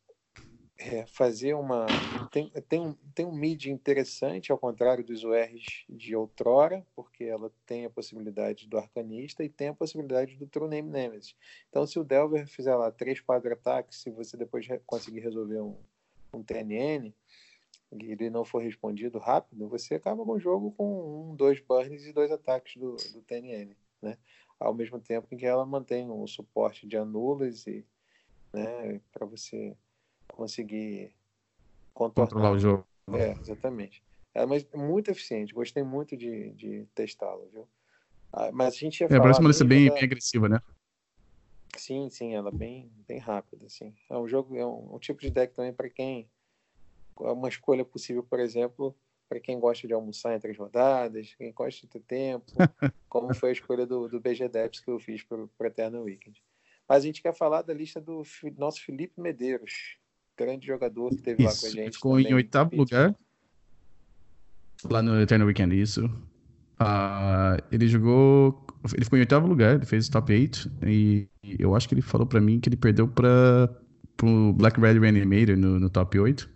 [0.85, 1.87] é, fazer uma.
[2.31, 7.53] Tem, tem, um, tem um mid interessante, ao contrário dos URs de outrora, porque ela
[7.65, 11.37] tem a possibilidade do arcanista e tem a possibilidade do True Name Nemesis.
[11.69, 15.77] Então, se o Delver fizer lá três, quatro ataques, se você depois conseguir resolver um,
[16.35, 17.13] um TNN
[17.93, 22.07] e ele não for respondido rápido, você acaba com o jogo com um, dois burns
[22.07, 24.19] e dois ataques do, do TNN, né?
[24.59, 27.85] Ao mesmo tempo em que ela mantém um suporte de anulas e,
[28.53, 29.77] né, para você
[30.33, 31.15] conseguir
[31.95, 32.29] contornar.
[32.29, 32.87] controlar o jogo.
[33.15, 34.03] É, exatamente.
[34.35, 37.69] É, mas muito eficiente, gostei muito de, de testá-la, viu?
[38.33, 39.95] Ah, mas a gente ia é, parece uma lista bem, da...
[39.95, 40.61] bem agressiva, né?
[41.77, 43.95] Sim, sim, ela é bem, bem rápida, assim.
[44.09, 46.29] É um jogo, é um, um tipo de deck também para quem
[47.21, 48.97] é uma escolha possível, por exemplo,
[49.29, 52.53] para quem gosta de almoçar entre as rodadas, quem gosta de ter tempo,
[53.09, 56.43] como foi a escolha do, do BG Depths que eu fiz para o Eternal Weekend.
[56.89, 58.23] Mas a gente quer falar da lista do
[58.57, 59.99] nosso Felipe Medeiros,
[60.39, 61.95] grande jogador que teve isso, lá com a gente.
[61.95, 63.15] Ficou também, em oitavo lugar.
[64.85, 66.05] Lá no Eternal Weekend, isso.
[66.81, 68.67] Uh, ele jogou.
[68.93, 70.71] Ele ficou em oitavo lugar, ele fez top 8.
[70.87, 73.69] E eu acho que ele falou pra mim que ele perdeu pra,
[74.17, 76.51] pro Black Red Reanimator no, no top 8.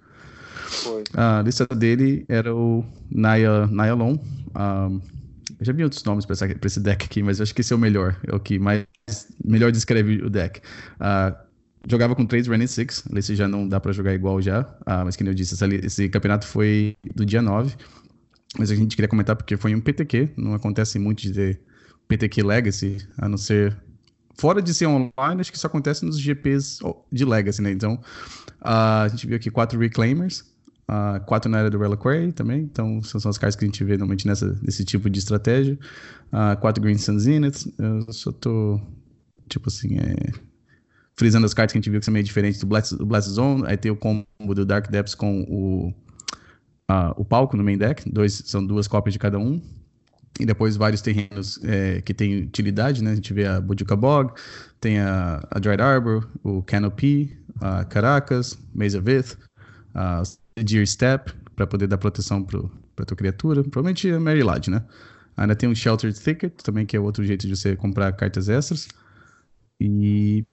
[0.66, 1.04] Foi.
[1.14, 3.66] A lista dele era o Naya.
[3.66, 4.18] Um,
[4.54, 4.88] ah,
[5.60, 7.76] eu já vi outros nomes pra esse deck aqui, mas eu acho que esse é
[7.76, 8.20] o melhor.
[8.26, 8.84] É o que mais
[9.44, 10.60] melhor descreve o deck.
[10.96, 11.45] Uh,
[11.88, 15.16] jogava com três Running Six, esse já não dá para jogar igual já, ah, mas
[15.16, 17.74] como eu disse, esse campeonato foi do dia 9,
[18.58, 21.60] mas a gente queria comentar porque foi um PTQ, não acontece muito de ter
[22.08, 23.76] PTQ Legacy, a não ser
[24.38, 26.78] fora de ser online, acho que isso acontece nos GPs
[27.10, 27.70] de Legacy, né?
[27.70, 27.94] Então,
[28.62, 30.40] uh, a gente viu aqui quatro Reclaimers,
[30.90, 33.82] uh, quatro na área do Reliquary também, então são, são as cartas que a gente
[33.84, 35.78] vê normalmente nessa, nesse tipo de estratégia.
[36.32, 38.80] Uh, quatro Green Sun Zenith, eu só tô,
[39.48, 40.45] tipo assim, é
[41.18, 43.30] frisando as cartas que a gente viu que são meio diferentes do Blast, do Blast
[43.30, 43.64] Zone.
[43.66, 45.88] Aí tem o combo do Dark Depths com o,
[46.90, 48.08] uh, o palco no main deck.
[48.10, 49.60] Dois, são duas cópias de cada um.
[50.38, 53.12] E depois vários terrenos é, que têm utilidade, né?
[53.12, 54.34] A gente vê a Bojuka Bog,
[54.80, 59.38] tem a, a Dried Arbor, o Canopy, a Caracas, Maze of Ith,
[59.94, 60.22] a
[60.62, 63.62] Deer Step, para poder dar proteção para tua criatura.
[63.62, 64.84] Provavelmente a Mary Lodge, né?
[65.38, 68.88] Ainda tem o Sheltered Thicket, também, que é outro jeito de você comprar cartas extras.
[69.80, 70.44] E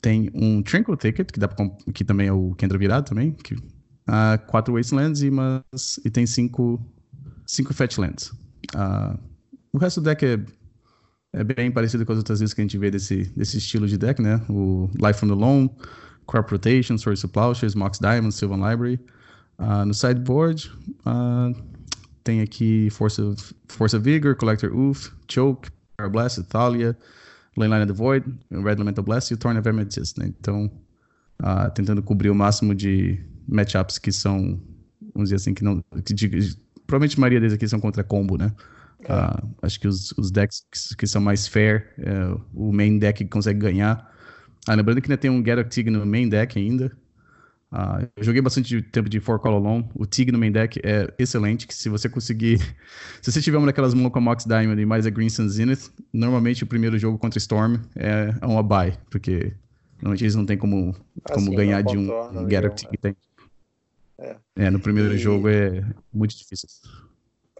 [0.00, 3.32] tem um Tranquil Ticket, que, dá pra, que também é o que entra virado também,
[3.32, 6.80] que, uh, quatro Wastelands e, umas, e tem cinco,
[7.46, 8.30] cinco Fetchlands.
[8.74, 9.18] Uh,
[9.72, 10.40] o resto do deck é,
[11.32, 13.98] é bem parecido com as outras vezes que a gente vê desse, desse estilo de
[13.98, 14.40] deck, né?
[14.48, 15.70] O Life from the Loam,
[16.26, 19.00] Crop Rotation, Source of Plowshares, Mox Diamond, Sylvan Library.
[19.58, 20.70] Uh, no sideboard,
[21.04, 21.52] uh,
[22.22, 26.96] tem aqui Force of, Force of Vigor, Collector Oof, Choke, Parablast, Thalia,
[27.58, 30.26] Leyline of the Void, Red Elemental Blast e o Torn of Amethyst, né?
[30.26, 30.70] Então,
[31.42, 34.60] uh, tentando cobrir o máximo de matchups que são,
[35.14, 35.82] vamos dizer assim, que não...
[36.04, 38.52] Que, de, provavelmente a maioria deles aqui são contra combo, né?
[39.00, 39.12] É.
[39.12, 43.24] Uh, acho que os, os decks que, que, são mais fair, uh, o main deck
[43.26, 44.12] consegue ganhar.
[44.66, 46.92] Ah, lembrando que ainda tem um Garrock Tig no main deck ainda.
[47.70, 49.88] Uh, eu joguei bastante tempo de Four Call Alone.
[49.94, 52.58] O Tig no main deck é excelente, que se você conseguir...
[53.20, 55.48] se você tiver uma daquelas mãos com a Mox Diamond e mais a Green Sun
[55.48, 59.52] Zenith, normalmente o primeiro jogo contra Storm é, é um buy, porque
[59.96, 62.96] normalmente eles não tem como, ah, como ganhar de um, um Garrock Tig.
[62.96, 63.16] Tem.
[64.18, 64.36] É.
[64.56, 64.70] é.
[64.70, 65.18] no primeiro e...
[65.18, 66.68] jogo é muito difícil.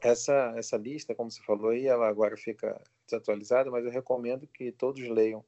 [0.00, 4.72] Essa, essa lista, como você falou aí, ela agora fica desatualizada, mas eu recomendo que
[4.72, 5.44] todos leiam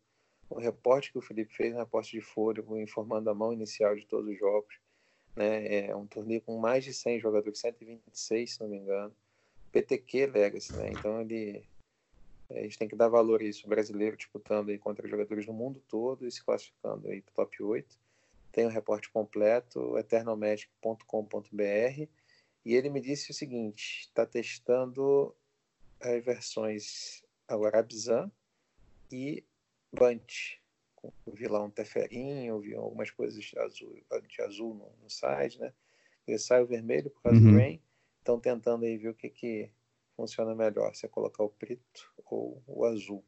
[0.50, 4.04] o reporte que o Felipe fez, um reporte de fôlego, informando a mão inicial de
[4.06, 4.74] todos os jogos.
[5.36, 5.86] Né?
[5.86, 9.14] É um torneio com mais de 100 jogadores, 126, se não me engano.
[9.70, 10.90] PTQ Legacy, né?
[10.90, 11.64] Então ele
[12.50, 13.64] é, a gente tem que dar valor a isso.
[13.64, 17.62] O brasileiro disputando aí contra jogadores do mundo todo e se classificando aí para top
[17.62, 17.98] 8.
[18.52, 22.08] Tem o um reporte completo, eternalmagic.com.br.
[22.64, 25.34] E ele me disse o seguinte: está testando
[26.00, 28.30] as versões agora Abzan
[29.10, 29.44] e
[29.92, 30.60] Bunt
[31.32, 33.94] vi lá um teferinho, vi algumas coisas de azul,
[34.28, 35.72] de azul no, no site, né?
[36.26, 37.52] Ele sai o vermelho por causa uhum.
[37.52, 37.80] do rain.
[38.18, 39.70] Estão tentando aí ver o que, que
[40.16, 43.24] funciona melhor, se é colocar o preto ou o azul.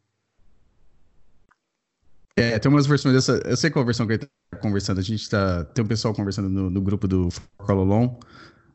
[2.36, 3.40] É, tem umas versões dessa.
[3.44, 4.98] Eu sei qual versão que ele tá conversando.
[4.98, 5.64] A gente tá.
[5.66, 8.18] Tem um pessoal conversando no, no grupo do Cololon.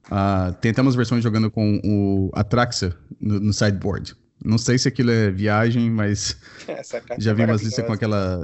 [0.05, 4.15] Uh, tem até umas versões jogando com o Atraxa no, no sideboard.
[4.43, 6.37] Não sei se aquilo é viagem, mas
[7.19, 8.43] já vi umas listas com aquela.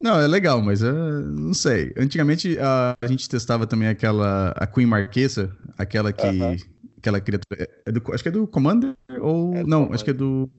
[0.00, 1.92] Não, é legal, mas uh, não sei.
[1.96, 6.66] Antigamente uh, a gente testava também aquela a Queen Marquesa, aquela que uh -huh.
[6.98, 9.94] aquela criatura, é do, acho que é do Commander ou é não, Commander.
[9.94, 10.50] acho que é do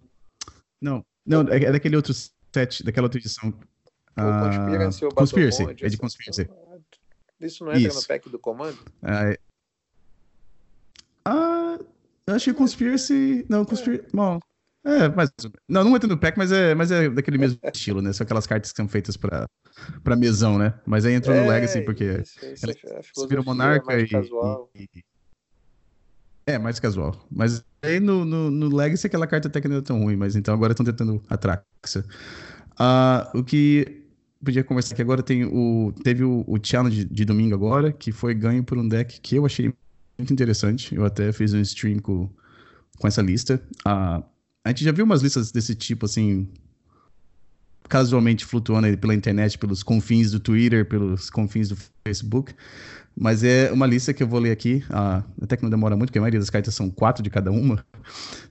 [0.81, 3.49] não, não, é, é daquele outro set, daquela outra edição.
[3.49, 6.49] Uh, Conspiracy ou Conspiracy, é de Conspiracy.
[7.39, 8.01] Isso não entra Isso.
[8.01, 8.77] no pack do comando?
[9.03, 9.37] Ah,
[11.25, 11.79] ah,
[12.27, 13.45] eu achei Conspiracy.
[13.49, 14.05] Não, Conspiracy.
[14.05, 14.15] É.
[14.15, 14.39] Bom.
[14.85, 15.29] É, mas.
[15.67, 18.13] Não, não entra no pack, mas é, mas é daquele mesmo estilo, né?
[18.13, 19.45] São aquelas cartas que são feitas pra,
[20.03, 20.73] pra mesão, né?
[20.85, 22.05] Mas aí entrou é, no Legacy, porque.
[22.05, 24.07] Isso, isso, ela, é vira monarca e,
[24.75, 25.03] e,
[26.45, 27.25] É, mais casual.
[27.29, 30.35] Mas aí no, no, no Legacy aquela carta até que não é tão ruim, mas
[30.35, 32.05] então agora estão tentando a Traxa.
[32.79, 34.03] Uh, o que
[34.43, 38.35] podia conversar aqui agora tem o teve o, o challenge de domingo agora que foi
[38.35, 39.73] ganho por um deck que eu achei
[40.17, 40.95] muito interessante.
[40.95, 42.29] Eu até fiz um stream com,
[42.97, 43.61] com essa lista.
[43.85, 44.23] Uh,
[44.63, 46.47] a gente já viu umas listas desse tipo assim
[47.87, 52.53] casualmente flutuando pela internet pelos confins do Twitter pelos confins do Facebook.
[53.19, 54.83] Mas é uma lista que eu vou ler aqui
[55.41, 57.83] até que não demora muito porque a maioria das cartas são quatro de cada uma.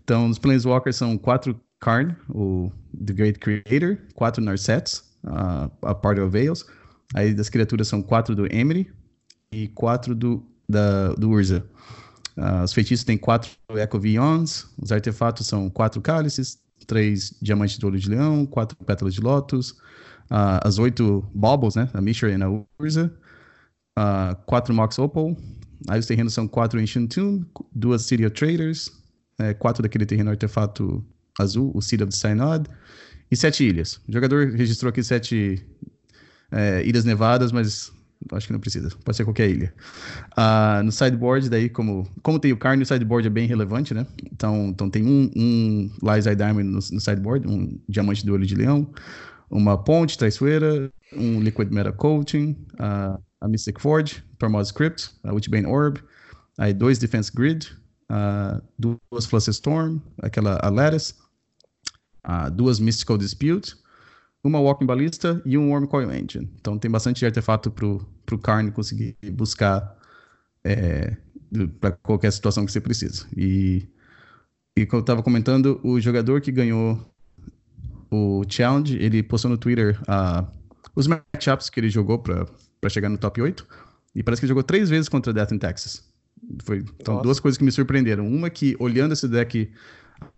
[0.03, 2.73] Então os Planeswalkers são quatro Karn, o
[3.05, 6.65] The Great Creator, quatro Narsets, uh, a Part of Veils.
[7.15, 8.91] Aí das criaturas são quatro do Emery
[9.53, 11.65] e quatro do, da, do Urza.
[12.37, 17.87] Uh, os feitiços têm quatro Echo Vions, os artefatos são quatro cálices, três diamantes do
[17.87, 19.71] olho de leão, quatro pétalas de lótus,
[20.31, 23.13] uh, as oito baubles, né, a Mishra e a Urza,
[23.99, 25.35] uh, quatro Mox Opal,
[25.89, 28.91] aí os terrenos são quatro Ancient Tomb, duas City of Traders,
[29.39, 31.05] é, quatro daquele terreno artefato
[31.39, 32.69] azul, o Seed of the Synod,
[33.31, 34.01] e sete ilhas.
[34.09, 35.65] O jogador registrou aqui sete
[36.51, 37.93] é, ilhas nevadas, mas
[38.33, 39.75] acho que não precisa, pode ser qualquer ilha.
[40.33, 44.07] Uh, no sideboard, daí, como, como tem o carne, o sideboard é bem relevante, né?
[44.33, 48.55] Então, então tem um, um Lies Diamond no, no, sideboard, um diamante do olho de
[48.55, 48.91] leão,
[49.51, 55.67] uma ponte traiçoeira, um Liquid Meta Coating, uh, a Mystic Forge, Tormod Script, a Witchbane
[55.67, 55.99] Orb,
[56.59, 57.71] aí dois Defense Grid,
[58.11, 61.15] uh, duas Fluster Storm, aquela a Lattice,
[62.55, 63.77] duas Mystical Dispute,
[64.47, 66.51] uma Walking Ballista e um Worm Coil Engine.
[66.61, 69.97] Então tem bastante artefato pro, pro Karn conseguir buscar
[70.65, 71.17] é,
[71.81, 73.27] para qualquer situação que você precisa.
[73.37, 73.89] E,
[74.77, 76.99] e como eu estava comentando, o jogador que ganhou
[78.11, 80.47] o challenge, ele postou no Twitter uh,
[80.95, 82.47] os matchups que ele jogou para
[82.89, 83.67] chegar no top 8.
[84.15, 86.03] E parece que ele jogou três vezes contra Death in Texas.
[86.65, 87.25] Foi, então, Nossa.
[87.25, 88.27] duas coisas que me surpreenderam.
[88.27, 89.71] Uma que, olhando esse deck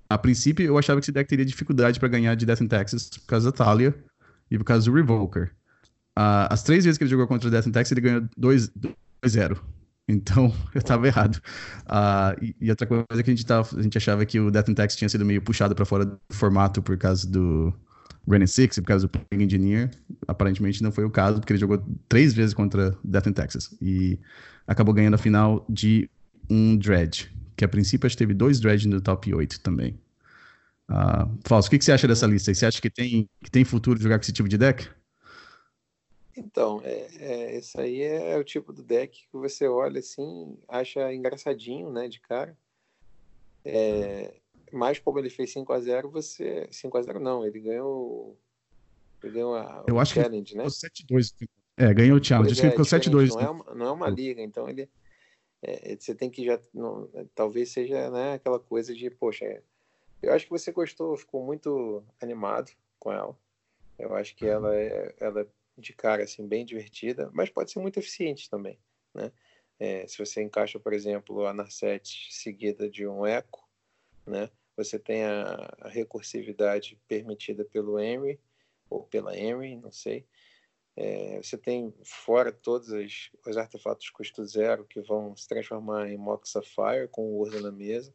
[0.08, 3.10] a princípio, eu achava que esse deck teria dificuldade para ganhar de Death in Texas
[3.10, 3.94] por causa da Talia
[4.50, 5.52] e por causa do Revoker.
[6.18, 9.58] Uh, as três vezes que ele jogou contra o Death in Texas, ele ganhou 2-0.
[10.08, 11.36] Então, eu estava errado.
[11.86, 14.68] Uh, e, e, outra coisa que a gente, tava, a gente achava que o Death
[14.70, 17.72] in Texas tinha sido meio puxado para fora do formato por causa do
[18.26, 19.90] Renin Six, por causa do Playing Engineer.
[20.26, 23.76] Aparentemente não foi o caso, porque ele jogou três vezes contra Death in Texas.
[23.82, 24.18] E
[24.66, 26.08] acabou ganhando a final de
[26.48, 30.00] um Dredge que a princípio acho que teve dois Dredge no top 8 também.
[30.88, 32.54] Uh, Fausto, o que, que, você acha dessa lista?
[32.54, 34.88] Você acha que tem, que tem futuro jogar com esse tipo de deck?
[36.36, 41.12] Então, é, é, esse aí é o tipo do deck que você olha assim, acha
[41.12, 42.56] engraçadinho, né, de cara.
[43.64, 44.32] É,
[44.72, 46.68] mas como ele fez 5x0, você.
[46.70, 48.38] 5x0 não, ele ganhou.
[49.22, 50.64] Ele ganhou a, Eu acho challenge, que né?
[50.64, 51.48] 7-2.
[51.76, 52.52] É, ganhou o challenge.
[52.52, 53.34] Acho que é, ficou 7-2.
[53.34, 54.88] Não, é uma, não é uma liga, então ele
[55.62, 59.62] é, você tem que já não, talvez seja né, aquela coisa de poxa é,
[60.22, 63.38] eu acho que você gostou ficou muito animado com ela.
[63.98, 65.46] Eu acho que ela é ela é
[65.76, 68.78] de cara assim bem divertida mas pode ser muito eficiente também
[69.14, 69.32] né?
[69.80, 73.68] É, se você encaixa por exemplo a Narset seguida de um eco
[74.26, 74.50] né?
[74.76, 78.38] Você tem a, a recursividade permitida pelo Henry
[78.88, 80.24] ou pela Henry não sei
[81.00, 86.16] é, você tem fora todos os, os, artefatos custo zero que vão se transformar em
[86.18, 88.12] Mox Sapphire com o Urza na mesa.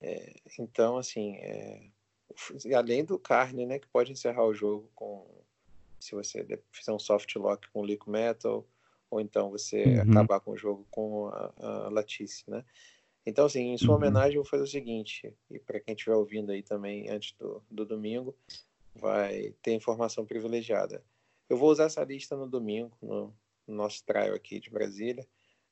[0.00, 1.90] É, então, assim, é,
[2.74, 5.26] além do carne, né, que pode encerrar o jogo com
[6.00, 6.42] se você
[6.72, 8.66] fizer um soft lock com Liquid Metal,
[9.10, 10.10] ou então você uhum.
[10.10, 12.64] acabar com o jogo com a, a Latice, né?
[13.26, 13.96] Então, assim, em sua uhum.
[13.96, 17.62] homenagem, eu vou fazer o seguinte, e para quem estiver ouvindo aí também antes do,
[17.70, 18.34] do domingo,
[18.94, 21.02] vai ter informação privilegiada.
[21.48, 23.34] Eu vou usar essa lista no domingo, no,
[23.66, 25.26] no nosso trial aqui de Brasília,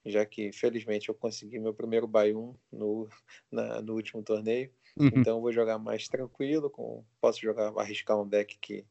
[0.05, 3.09] já que felizmente eu consegui meu primeiro 1 no,
[3.51, 4.71] na, no último torneio.
[4.97, 5.11] Uhum.
[5.15, 8.85] Então eu vou jogar mais tranquilo, com, posso jogar, arriscar um deck que,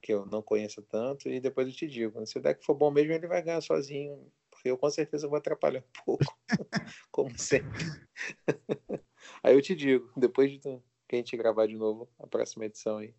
[0.00, 2.24] que eu não conheço tanto, e depois eu te digo.
[2.24, 5.36] Se o deck for bom mesmo, ele vai ganhar sozinho, porque eu com certeza vou
[5.36, 6.38] atrapalhar um pouco,
[7.10, 7.80] como sempre.
[9.42, 12.98] aí eu te digo, depois de que a gente gravar de novo a próxima edição
[12.98, 13.12] aí,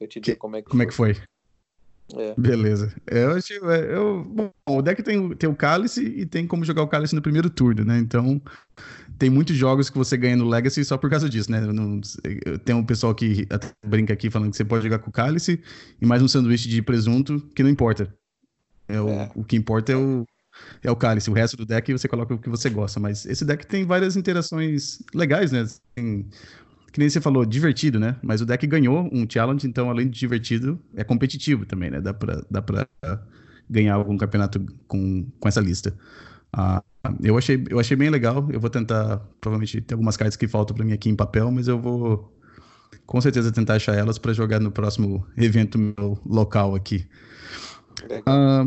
[0.00, 1.10] eu te digo como é que como foi.
[1.10, 1.30] é que foi.
[2.16, 2.34] É.
[2.36, 2.92] Beleza.
[3.06, 6.82] É, eu, é, eu, bom, o deck tem, tem o Cálice e tem como jogar
[6.82, 7.98] o Cálice no primeiro turno, né?
[7.98, 8.40] Então,
[9.18, 11.60] tem muitos jogos que você ganha no Legacy só por causa disso, né?
[11.60, 12.00] Não,
[12.64, 13.46] tem um pessoal que
[13.86, 15.62] brinca aqui falando que você pode jogar com o Cálice
[16.00, 18.12] e mais um sanduíche de presunto, que não importa.
[18.88, 19.30] É o, é.
[19.34, 20.26] o que importa é o,
[20.82, 21.30] é o Cálice.
[21.30, 22.98] O resto do deck você coloca o que você gosta.
[22.98, 25.66] Mas esse deck tem várias interações legais, né?
[25.94, 26.26] Tem
[26.92, 28.16] que nem você falou, divertido, né?
[28.22, 32.00] Mas o deck ganhou um challenge, então além de divertido, é competitivo também, né?
[32.00, 32.86] Dá pra, dá pra
[33.68, 35.96] ganhar algum campeonato com, com essa lista.
[36.52, 36.82] Ah,
[37.22, 38.48] eu, achei, eu achei bem legal.
[38.50, 41.68] Eu vou tentar, provavelmente tem algumas cartas que faltam para mim aqui em papel, mas
[41.68, 42.36] eu vou
[43.06, 47.08] com certeza tentar achar elas para jogar no próximo evento meu local aqui.
[48.26, 48.66] Ah,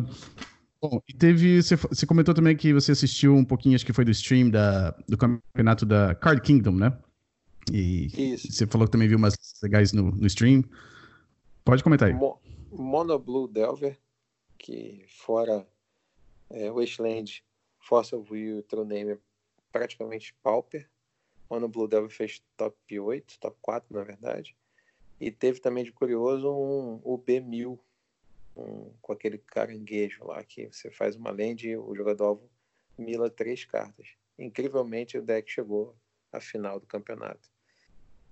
[0.81, 1.61] bom, e teve.
[1.61, 4.91] Você, você comentou também que você assistiu um pouquinho, acho que foi do stream da,
[5.07, 6.97] do campeonato da Card Kingdom, né?
[7.71, 8.51] E Isso.
[8.51, 10.63] você falou que também viu umas legais no, no stream.
[11.63, 12.13] Pode comentar aí.
[12.13, 12.39] Mo
[12.71, 13.97] Mono Blue Delver,
[14.57, 15.67] que fora
[16.49, 17.43] é, Wasteland,
[17.79, 19.19] Force of Will, True Name,
[19.71, 20.89] praticamente Pauper.
[21.49, 24.55] Mono Blue Delver fez top 8, top 4 na verdade.
[25.19, 27.79] E teve também de curioso um, o B1000,
[28.57, 32.49] um, com aquele caranguejo lá, que você faz uma land e o jogador alvo
[32.97, 34.07] mila três cartas.
[34.37, 35.95] Incrivelmente o deck chegou
[36.31, 37.52] à final do campeonato.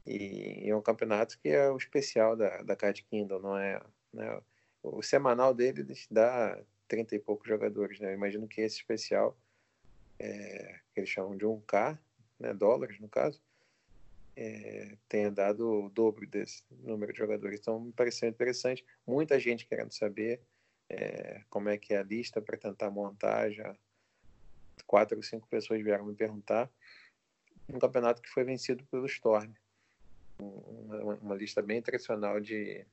[0.06, 3.82] E, é um campeonato que é o especial da, da Card Kingdom, não é?
[4.14, 4.41] Né?
[4.84, 8.10] O semanal dele dá 30 e poucos jogadores, né?
[8.10, 9.38] Eu imagino que esse especial,
[10.20, 11.97] é, que eles chamam de 1K,
[12.39, 13.41] né, dólares no caso,
[14.36, 17.60] é, tenha dado o dobro desse número de jogadores.
[17.60, 18.84] Então, me pareceu interessante.
[19.06, 20.41] Muita gente querendo saber
[20.89, 23.52] é, como é que é a lista para tentar montar.
[23.52, 23.76] Já
[24.88, 26.70] quatro ou cinco pessoas vieram me perguntar.
[27.70, 29.54] Um campeonato que foi vencido pelo Storm
[30.42, 32.86] uma, uma lista bem tradicional de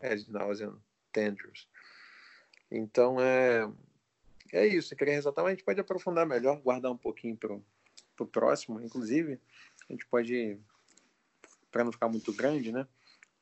[0.00, 0.80] Ed Nauseam
[1.12, 1.68] Tendrils.
[2.70, 3.70] Então, é,
[4.52, 4.94] é isso.
[4.94, 8.80] Eu queria ressaltar, mas a gente pode aprofundar melhor, guardar um pouquinho para o próximo.
[8.80, 9.40] Inclusive,
[9.88, 10.58] a gente pode,
[11.70, 12.86] para não ficar muito grande, né?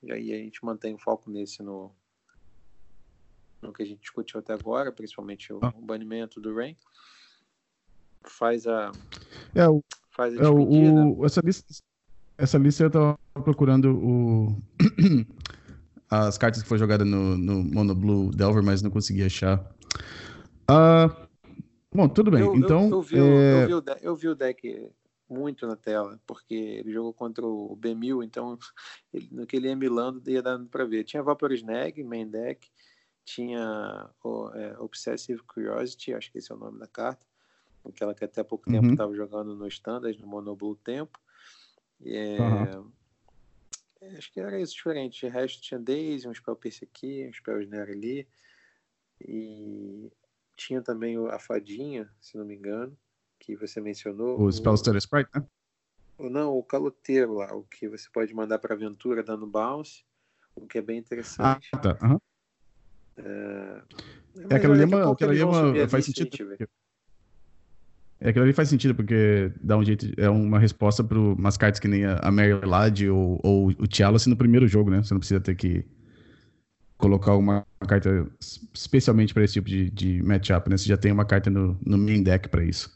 [0.03, 1.95] E aí a gente mantém o foco nesse no,
[3.61, 5.73] no que a gente discutiu até agora, principalmente o, ah.
[5.79, 6.77] banimento do Rain.
[8.25, 8.91] Faz a.
[9.55, 11.83] É, o, faz a é, o, essa lista
[12.37, 14.57] essa lista eu tava procurando o...
[16.11, 19.59] as cartas que foi jogada no, no Mono Blue Delver, mas não consegui achar.
[20.70, 21.26] Uh,
[21.93, 22.43] bom, tudo bem.
[22.43, 22.91] Eu, então.
[22.91, 23.66] Eu, eu, vi, é...
[23.66, 24.91] vi o deck, eu vi o deck
[25.28, 28.59] muito na tela, porque ele jogou contra o B1000, então
[29.12, 31.05] ele, no que ele ia milando ia dando para ver.
[31.05, 32.68] Tinha Vapor Snag, main deck,
[33.24, 37.26] tinha o, é, Obsessive Curiosity, acho que esse é o nome da carta,
[37.89, 39.16] aquela que até há pouco tempo estava uhum.
[39.16, 41.18] jogando no Standard, no Mono Blue Tempo.
[42.05, 42.93] É, uhum.
[44.17, 45.27] Acho que era isso diferente.
[45.27, 48.29] O resto tinha Daisy, um spell Pierce aqui, um spell Snare ali.
[49.21, 50.11] E
[50.57, 52.97] tinha também a fadinha, se não me engano,
[53.39, 54.41] que você mencionou.
[54.41, 55.47] O Spell Stutter Sprite, né?
[56.19, 60.05] Não, o caloteiro lá, o que você pode mandar para aventura dando bounce,
[60.55, 61.71] o que é bem interessante.
[61.75, 61.99] Ah, tá.
[62.03, 62.19] Uhum.
[63.17, 63.83] É,
[64.51, 66.55] é aquela lema, aquela lema faz sentido.
[66.55, 66.69] É,
[68.29, 70.07] aquilo ali faz sentido, porque dá um jeito.
[70.16, 74.29] É uma resposta para umas cartas que nem a Mary Lad ou, ou o Chalice
[74.29, 75.03] no primeiro jogo, né?
[75.03, 75.85] Você não precisa ter que
[76.97, 78.27] colocar uma carta
[78.73, 80.77] especialmente para esse tipo de, de matchup, né?
[80.77, 82.91] Você já tem uma carta no, no main deck para isso.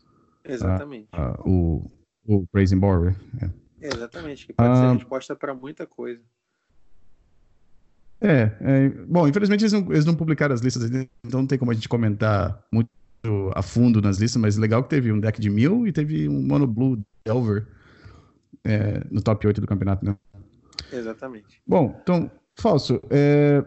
[0.44, 1.08] Exatamente.
[1.12, 1.90] Ah, ah, o,
[2.24, 3.16] o Praising Borrower.
[3.42, 3.50] É.
[3.88, 6.22] Exatamente, que pode ah, ser resposta para muita coisa.
[8.20, 11.70] É, é, bom, infelizmente eles não, eles não publicaram as listas, então não tem como
[11.70, 12.88] a gente comentar muito
[13.54, 16.42] a fundo nas listas, mas legal que teve um deck de mil e teve um
[16.42, 17.66] Mono Blue Delver
[18.64, 20.16] é, no top 8 do campeonato, né?
[20.92, 21.60] Exatamente.
[21.66, 23.64] Bom, então, Falso, é,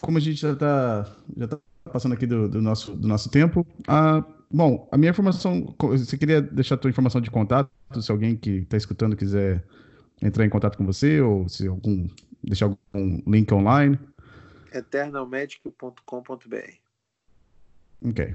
[0.00, 1.58] como a gente já está já tá
[1.90, 6.40] passando aqui do, do, nosso, do nosso tempo, a, bom, a minha informação, você queria
[6.40, 7.70] deixar a tua informação de contato,
[8.00, 9.64] se alguém que está escutando quiser
[10.20, 12.08] entrar em contato com você, ou se algum,
[12.42, 13.98] deixar algum link online?
[14.72, 16.82] eternalmagic.com.br
[18.04, 18.34] Ok.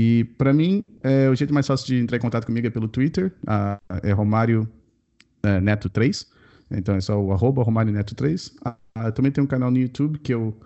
[0.00, 2.86] E para mim, é, o jeito mais fácil de entrar em contato comigo é pelo
[2.86, 4.68] Twitter, a, é Romário
[5.42, 6.24] é, Neto 3.
[6.70, 8.54] Então é só o arroba Romário Neto 3.
[9.04, 10.56] eu também tenho um canal no YouTube que eu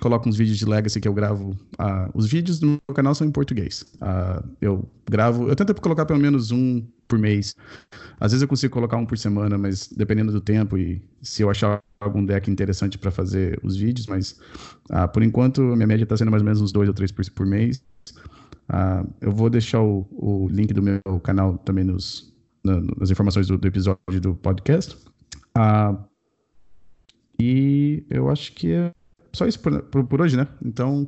[0.00, 1.50] coloco uns vídeos de Legacy que eu gravo.
[1.50, 3.84] Uh, os vídeos do meu canal são em português.
[3.96, 7.56] Uh, eu gravo, eu tento colocar pelo menos um por mês.
[8.18, 11.50] Às vezes eu consigo colocar um por semana, mas dependendo do tempo e se eu
[11.50, 14.40] achar algum deck interessante para fazer os vídeos, mas
[14.90, 17.12] uh, por enquanto a minha média está sendo mais ou menos uns dois ou três
[17.12, 17.82] por, por mês.
[19.20, 23.56] Eu vou deixar o, o, link do meu canal também nos, na, nas informações do,
[23.56, 24.96] do, episódio do podcast.
[25.56, 25.98] Uh,
[27.40, 28.92] e eu acho que é
[29.32, 30.46] só isso por, por, por hoje, né?
[30.62, 31.02] Então,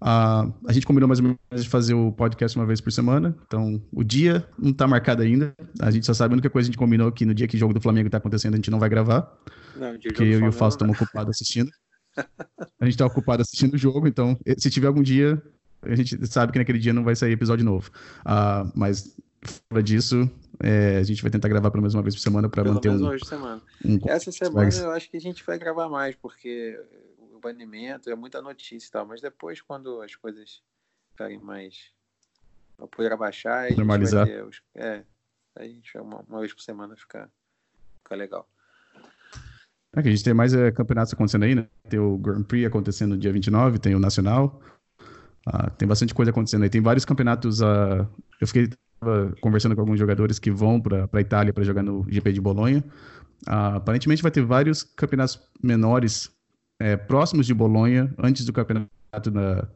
[0.00, 3.34] uh, a gente combinou mais ou menos de fazer o podcast uma vez por semana.
[3.46, 5.54] Então, o dia não está marcado ainda.
[5.80, 7.56] A gente só sabe a única coisa que a gente combinou que no dia que
[7.56, 9.32] o jogo do Flamengo está acontecendo, a gente não vai gravar.
[9.76, 11.70] Não, porque eu e o Fausto estamos ocupados assistindo.
[12.16, 15.42] A gente está ocupado assistindo o jogo, então, se tiver algum dia,
[15.82, 17.90] a gente sabe que naquele dia não vai sair episódio novo.
[18.20, 19.16] Uh, mas
[19.68, 20.30] fora disso,
[20.60, 22.96] é, a gente vai tentar gravar pelo menos uma vez por semana para manter um,
[22.96, 23.62] uma semana.
[23.84, 23.98] Um...
[24.06, 26.78] Essa semana eu acho que a gente vai gravar mais, porque
[27.32, 30.62] o banimento é muita notícia e tal, mas depois, quando as coisas
[31.10, 31.90] ficarem mais.
[32.78, 34.28] a poder abaixar, a normalizar.
[34.46, 34.62] Os...
[34.74, 35.02] É,
[35.56, 37.28] a gente vai uma, uma vez por semana ficar,
[38.02, 38.48] ficar legal.
[39.94, 41.68] É a gente tem mais é, campeonatos acontecendo aí, né?
[41.88, 44.62] Tem o Grand Prix acontecendo no dia 29, tem o Nacional.
[45.46, 46.70] Uh, tem bastante coisa acontecendo aí.
[46.70, 47.60] Tem vários campeonatos.
[47.60, 48.06] Uh,
[48.40, 48.70] eu fiquei
[49.40, 52.84] conversando com alguns jogadores que vão para a Itália para jogar no GP de Bolonha.
[53.48, 56.30] Uh, aparentemente vai ter vários campeonatos menores
[56.80, 59.68] é, próximos de Bolonha antes do campeonato da,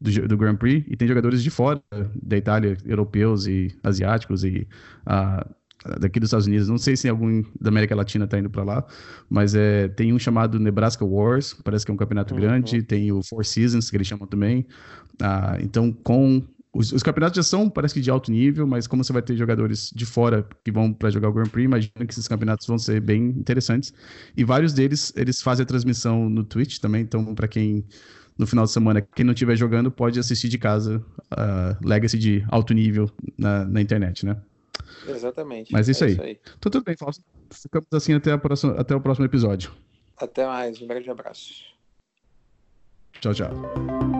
[0.00, 1.80] do, do, Grand Prix e tem jogadores de fora
[2.20, 4.66] da Itália, europeus e asiáticos e
[5.06, 5.54] uh,
[5.98, 6.68] daqui dos Estados Unidos.
[6.68, 8.84] Não sei se algum da América Latina está indo para lá,
[9.28, 12.40] mas é, tem um chamado Nebraska Wars, parece que é um campeonato uhum.
[12.40, 12.82] grande.
[12.82, 14.66] Tem o Four Seasons que eles chamam também.
[15.20, 19.02] Uh, então com os, os, campeonatos já são, parece que de alto nível, mas como
[19.02, 22.12] você vai ter jogadores de fora que vão para jogar o Grand Prix, imagina que
[22.12, 23.92] esses campeonatos vão ser bem interessantes.
[24.36, 27.84] E vários deles, eles fazem a transmissão no Twitch também, então para quem
[28.38, 31.02] no final de semana, quem não estiver jogando pode assistir de casa
[31.32, 34.36] uh, Legacy de alto nível na, na internet, né?
[35.06, 35.72] Exatamente.
[35.72, 36.12] Mas isso, é aí.
[36.12, 36.40] isso aí.
[36.58, 37.22] Então tudo bem, Fausto.
[37.50, 39.72] Ficamos assim até, a próxima, até o próximo episódio.
[40.16, 40.80] Até mais.
[40.80, 41.64] Um grande abraço.
[43.20, 44.17] Tchau, tchau.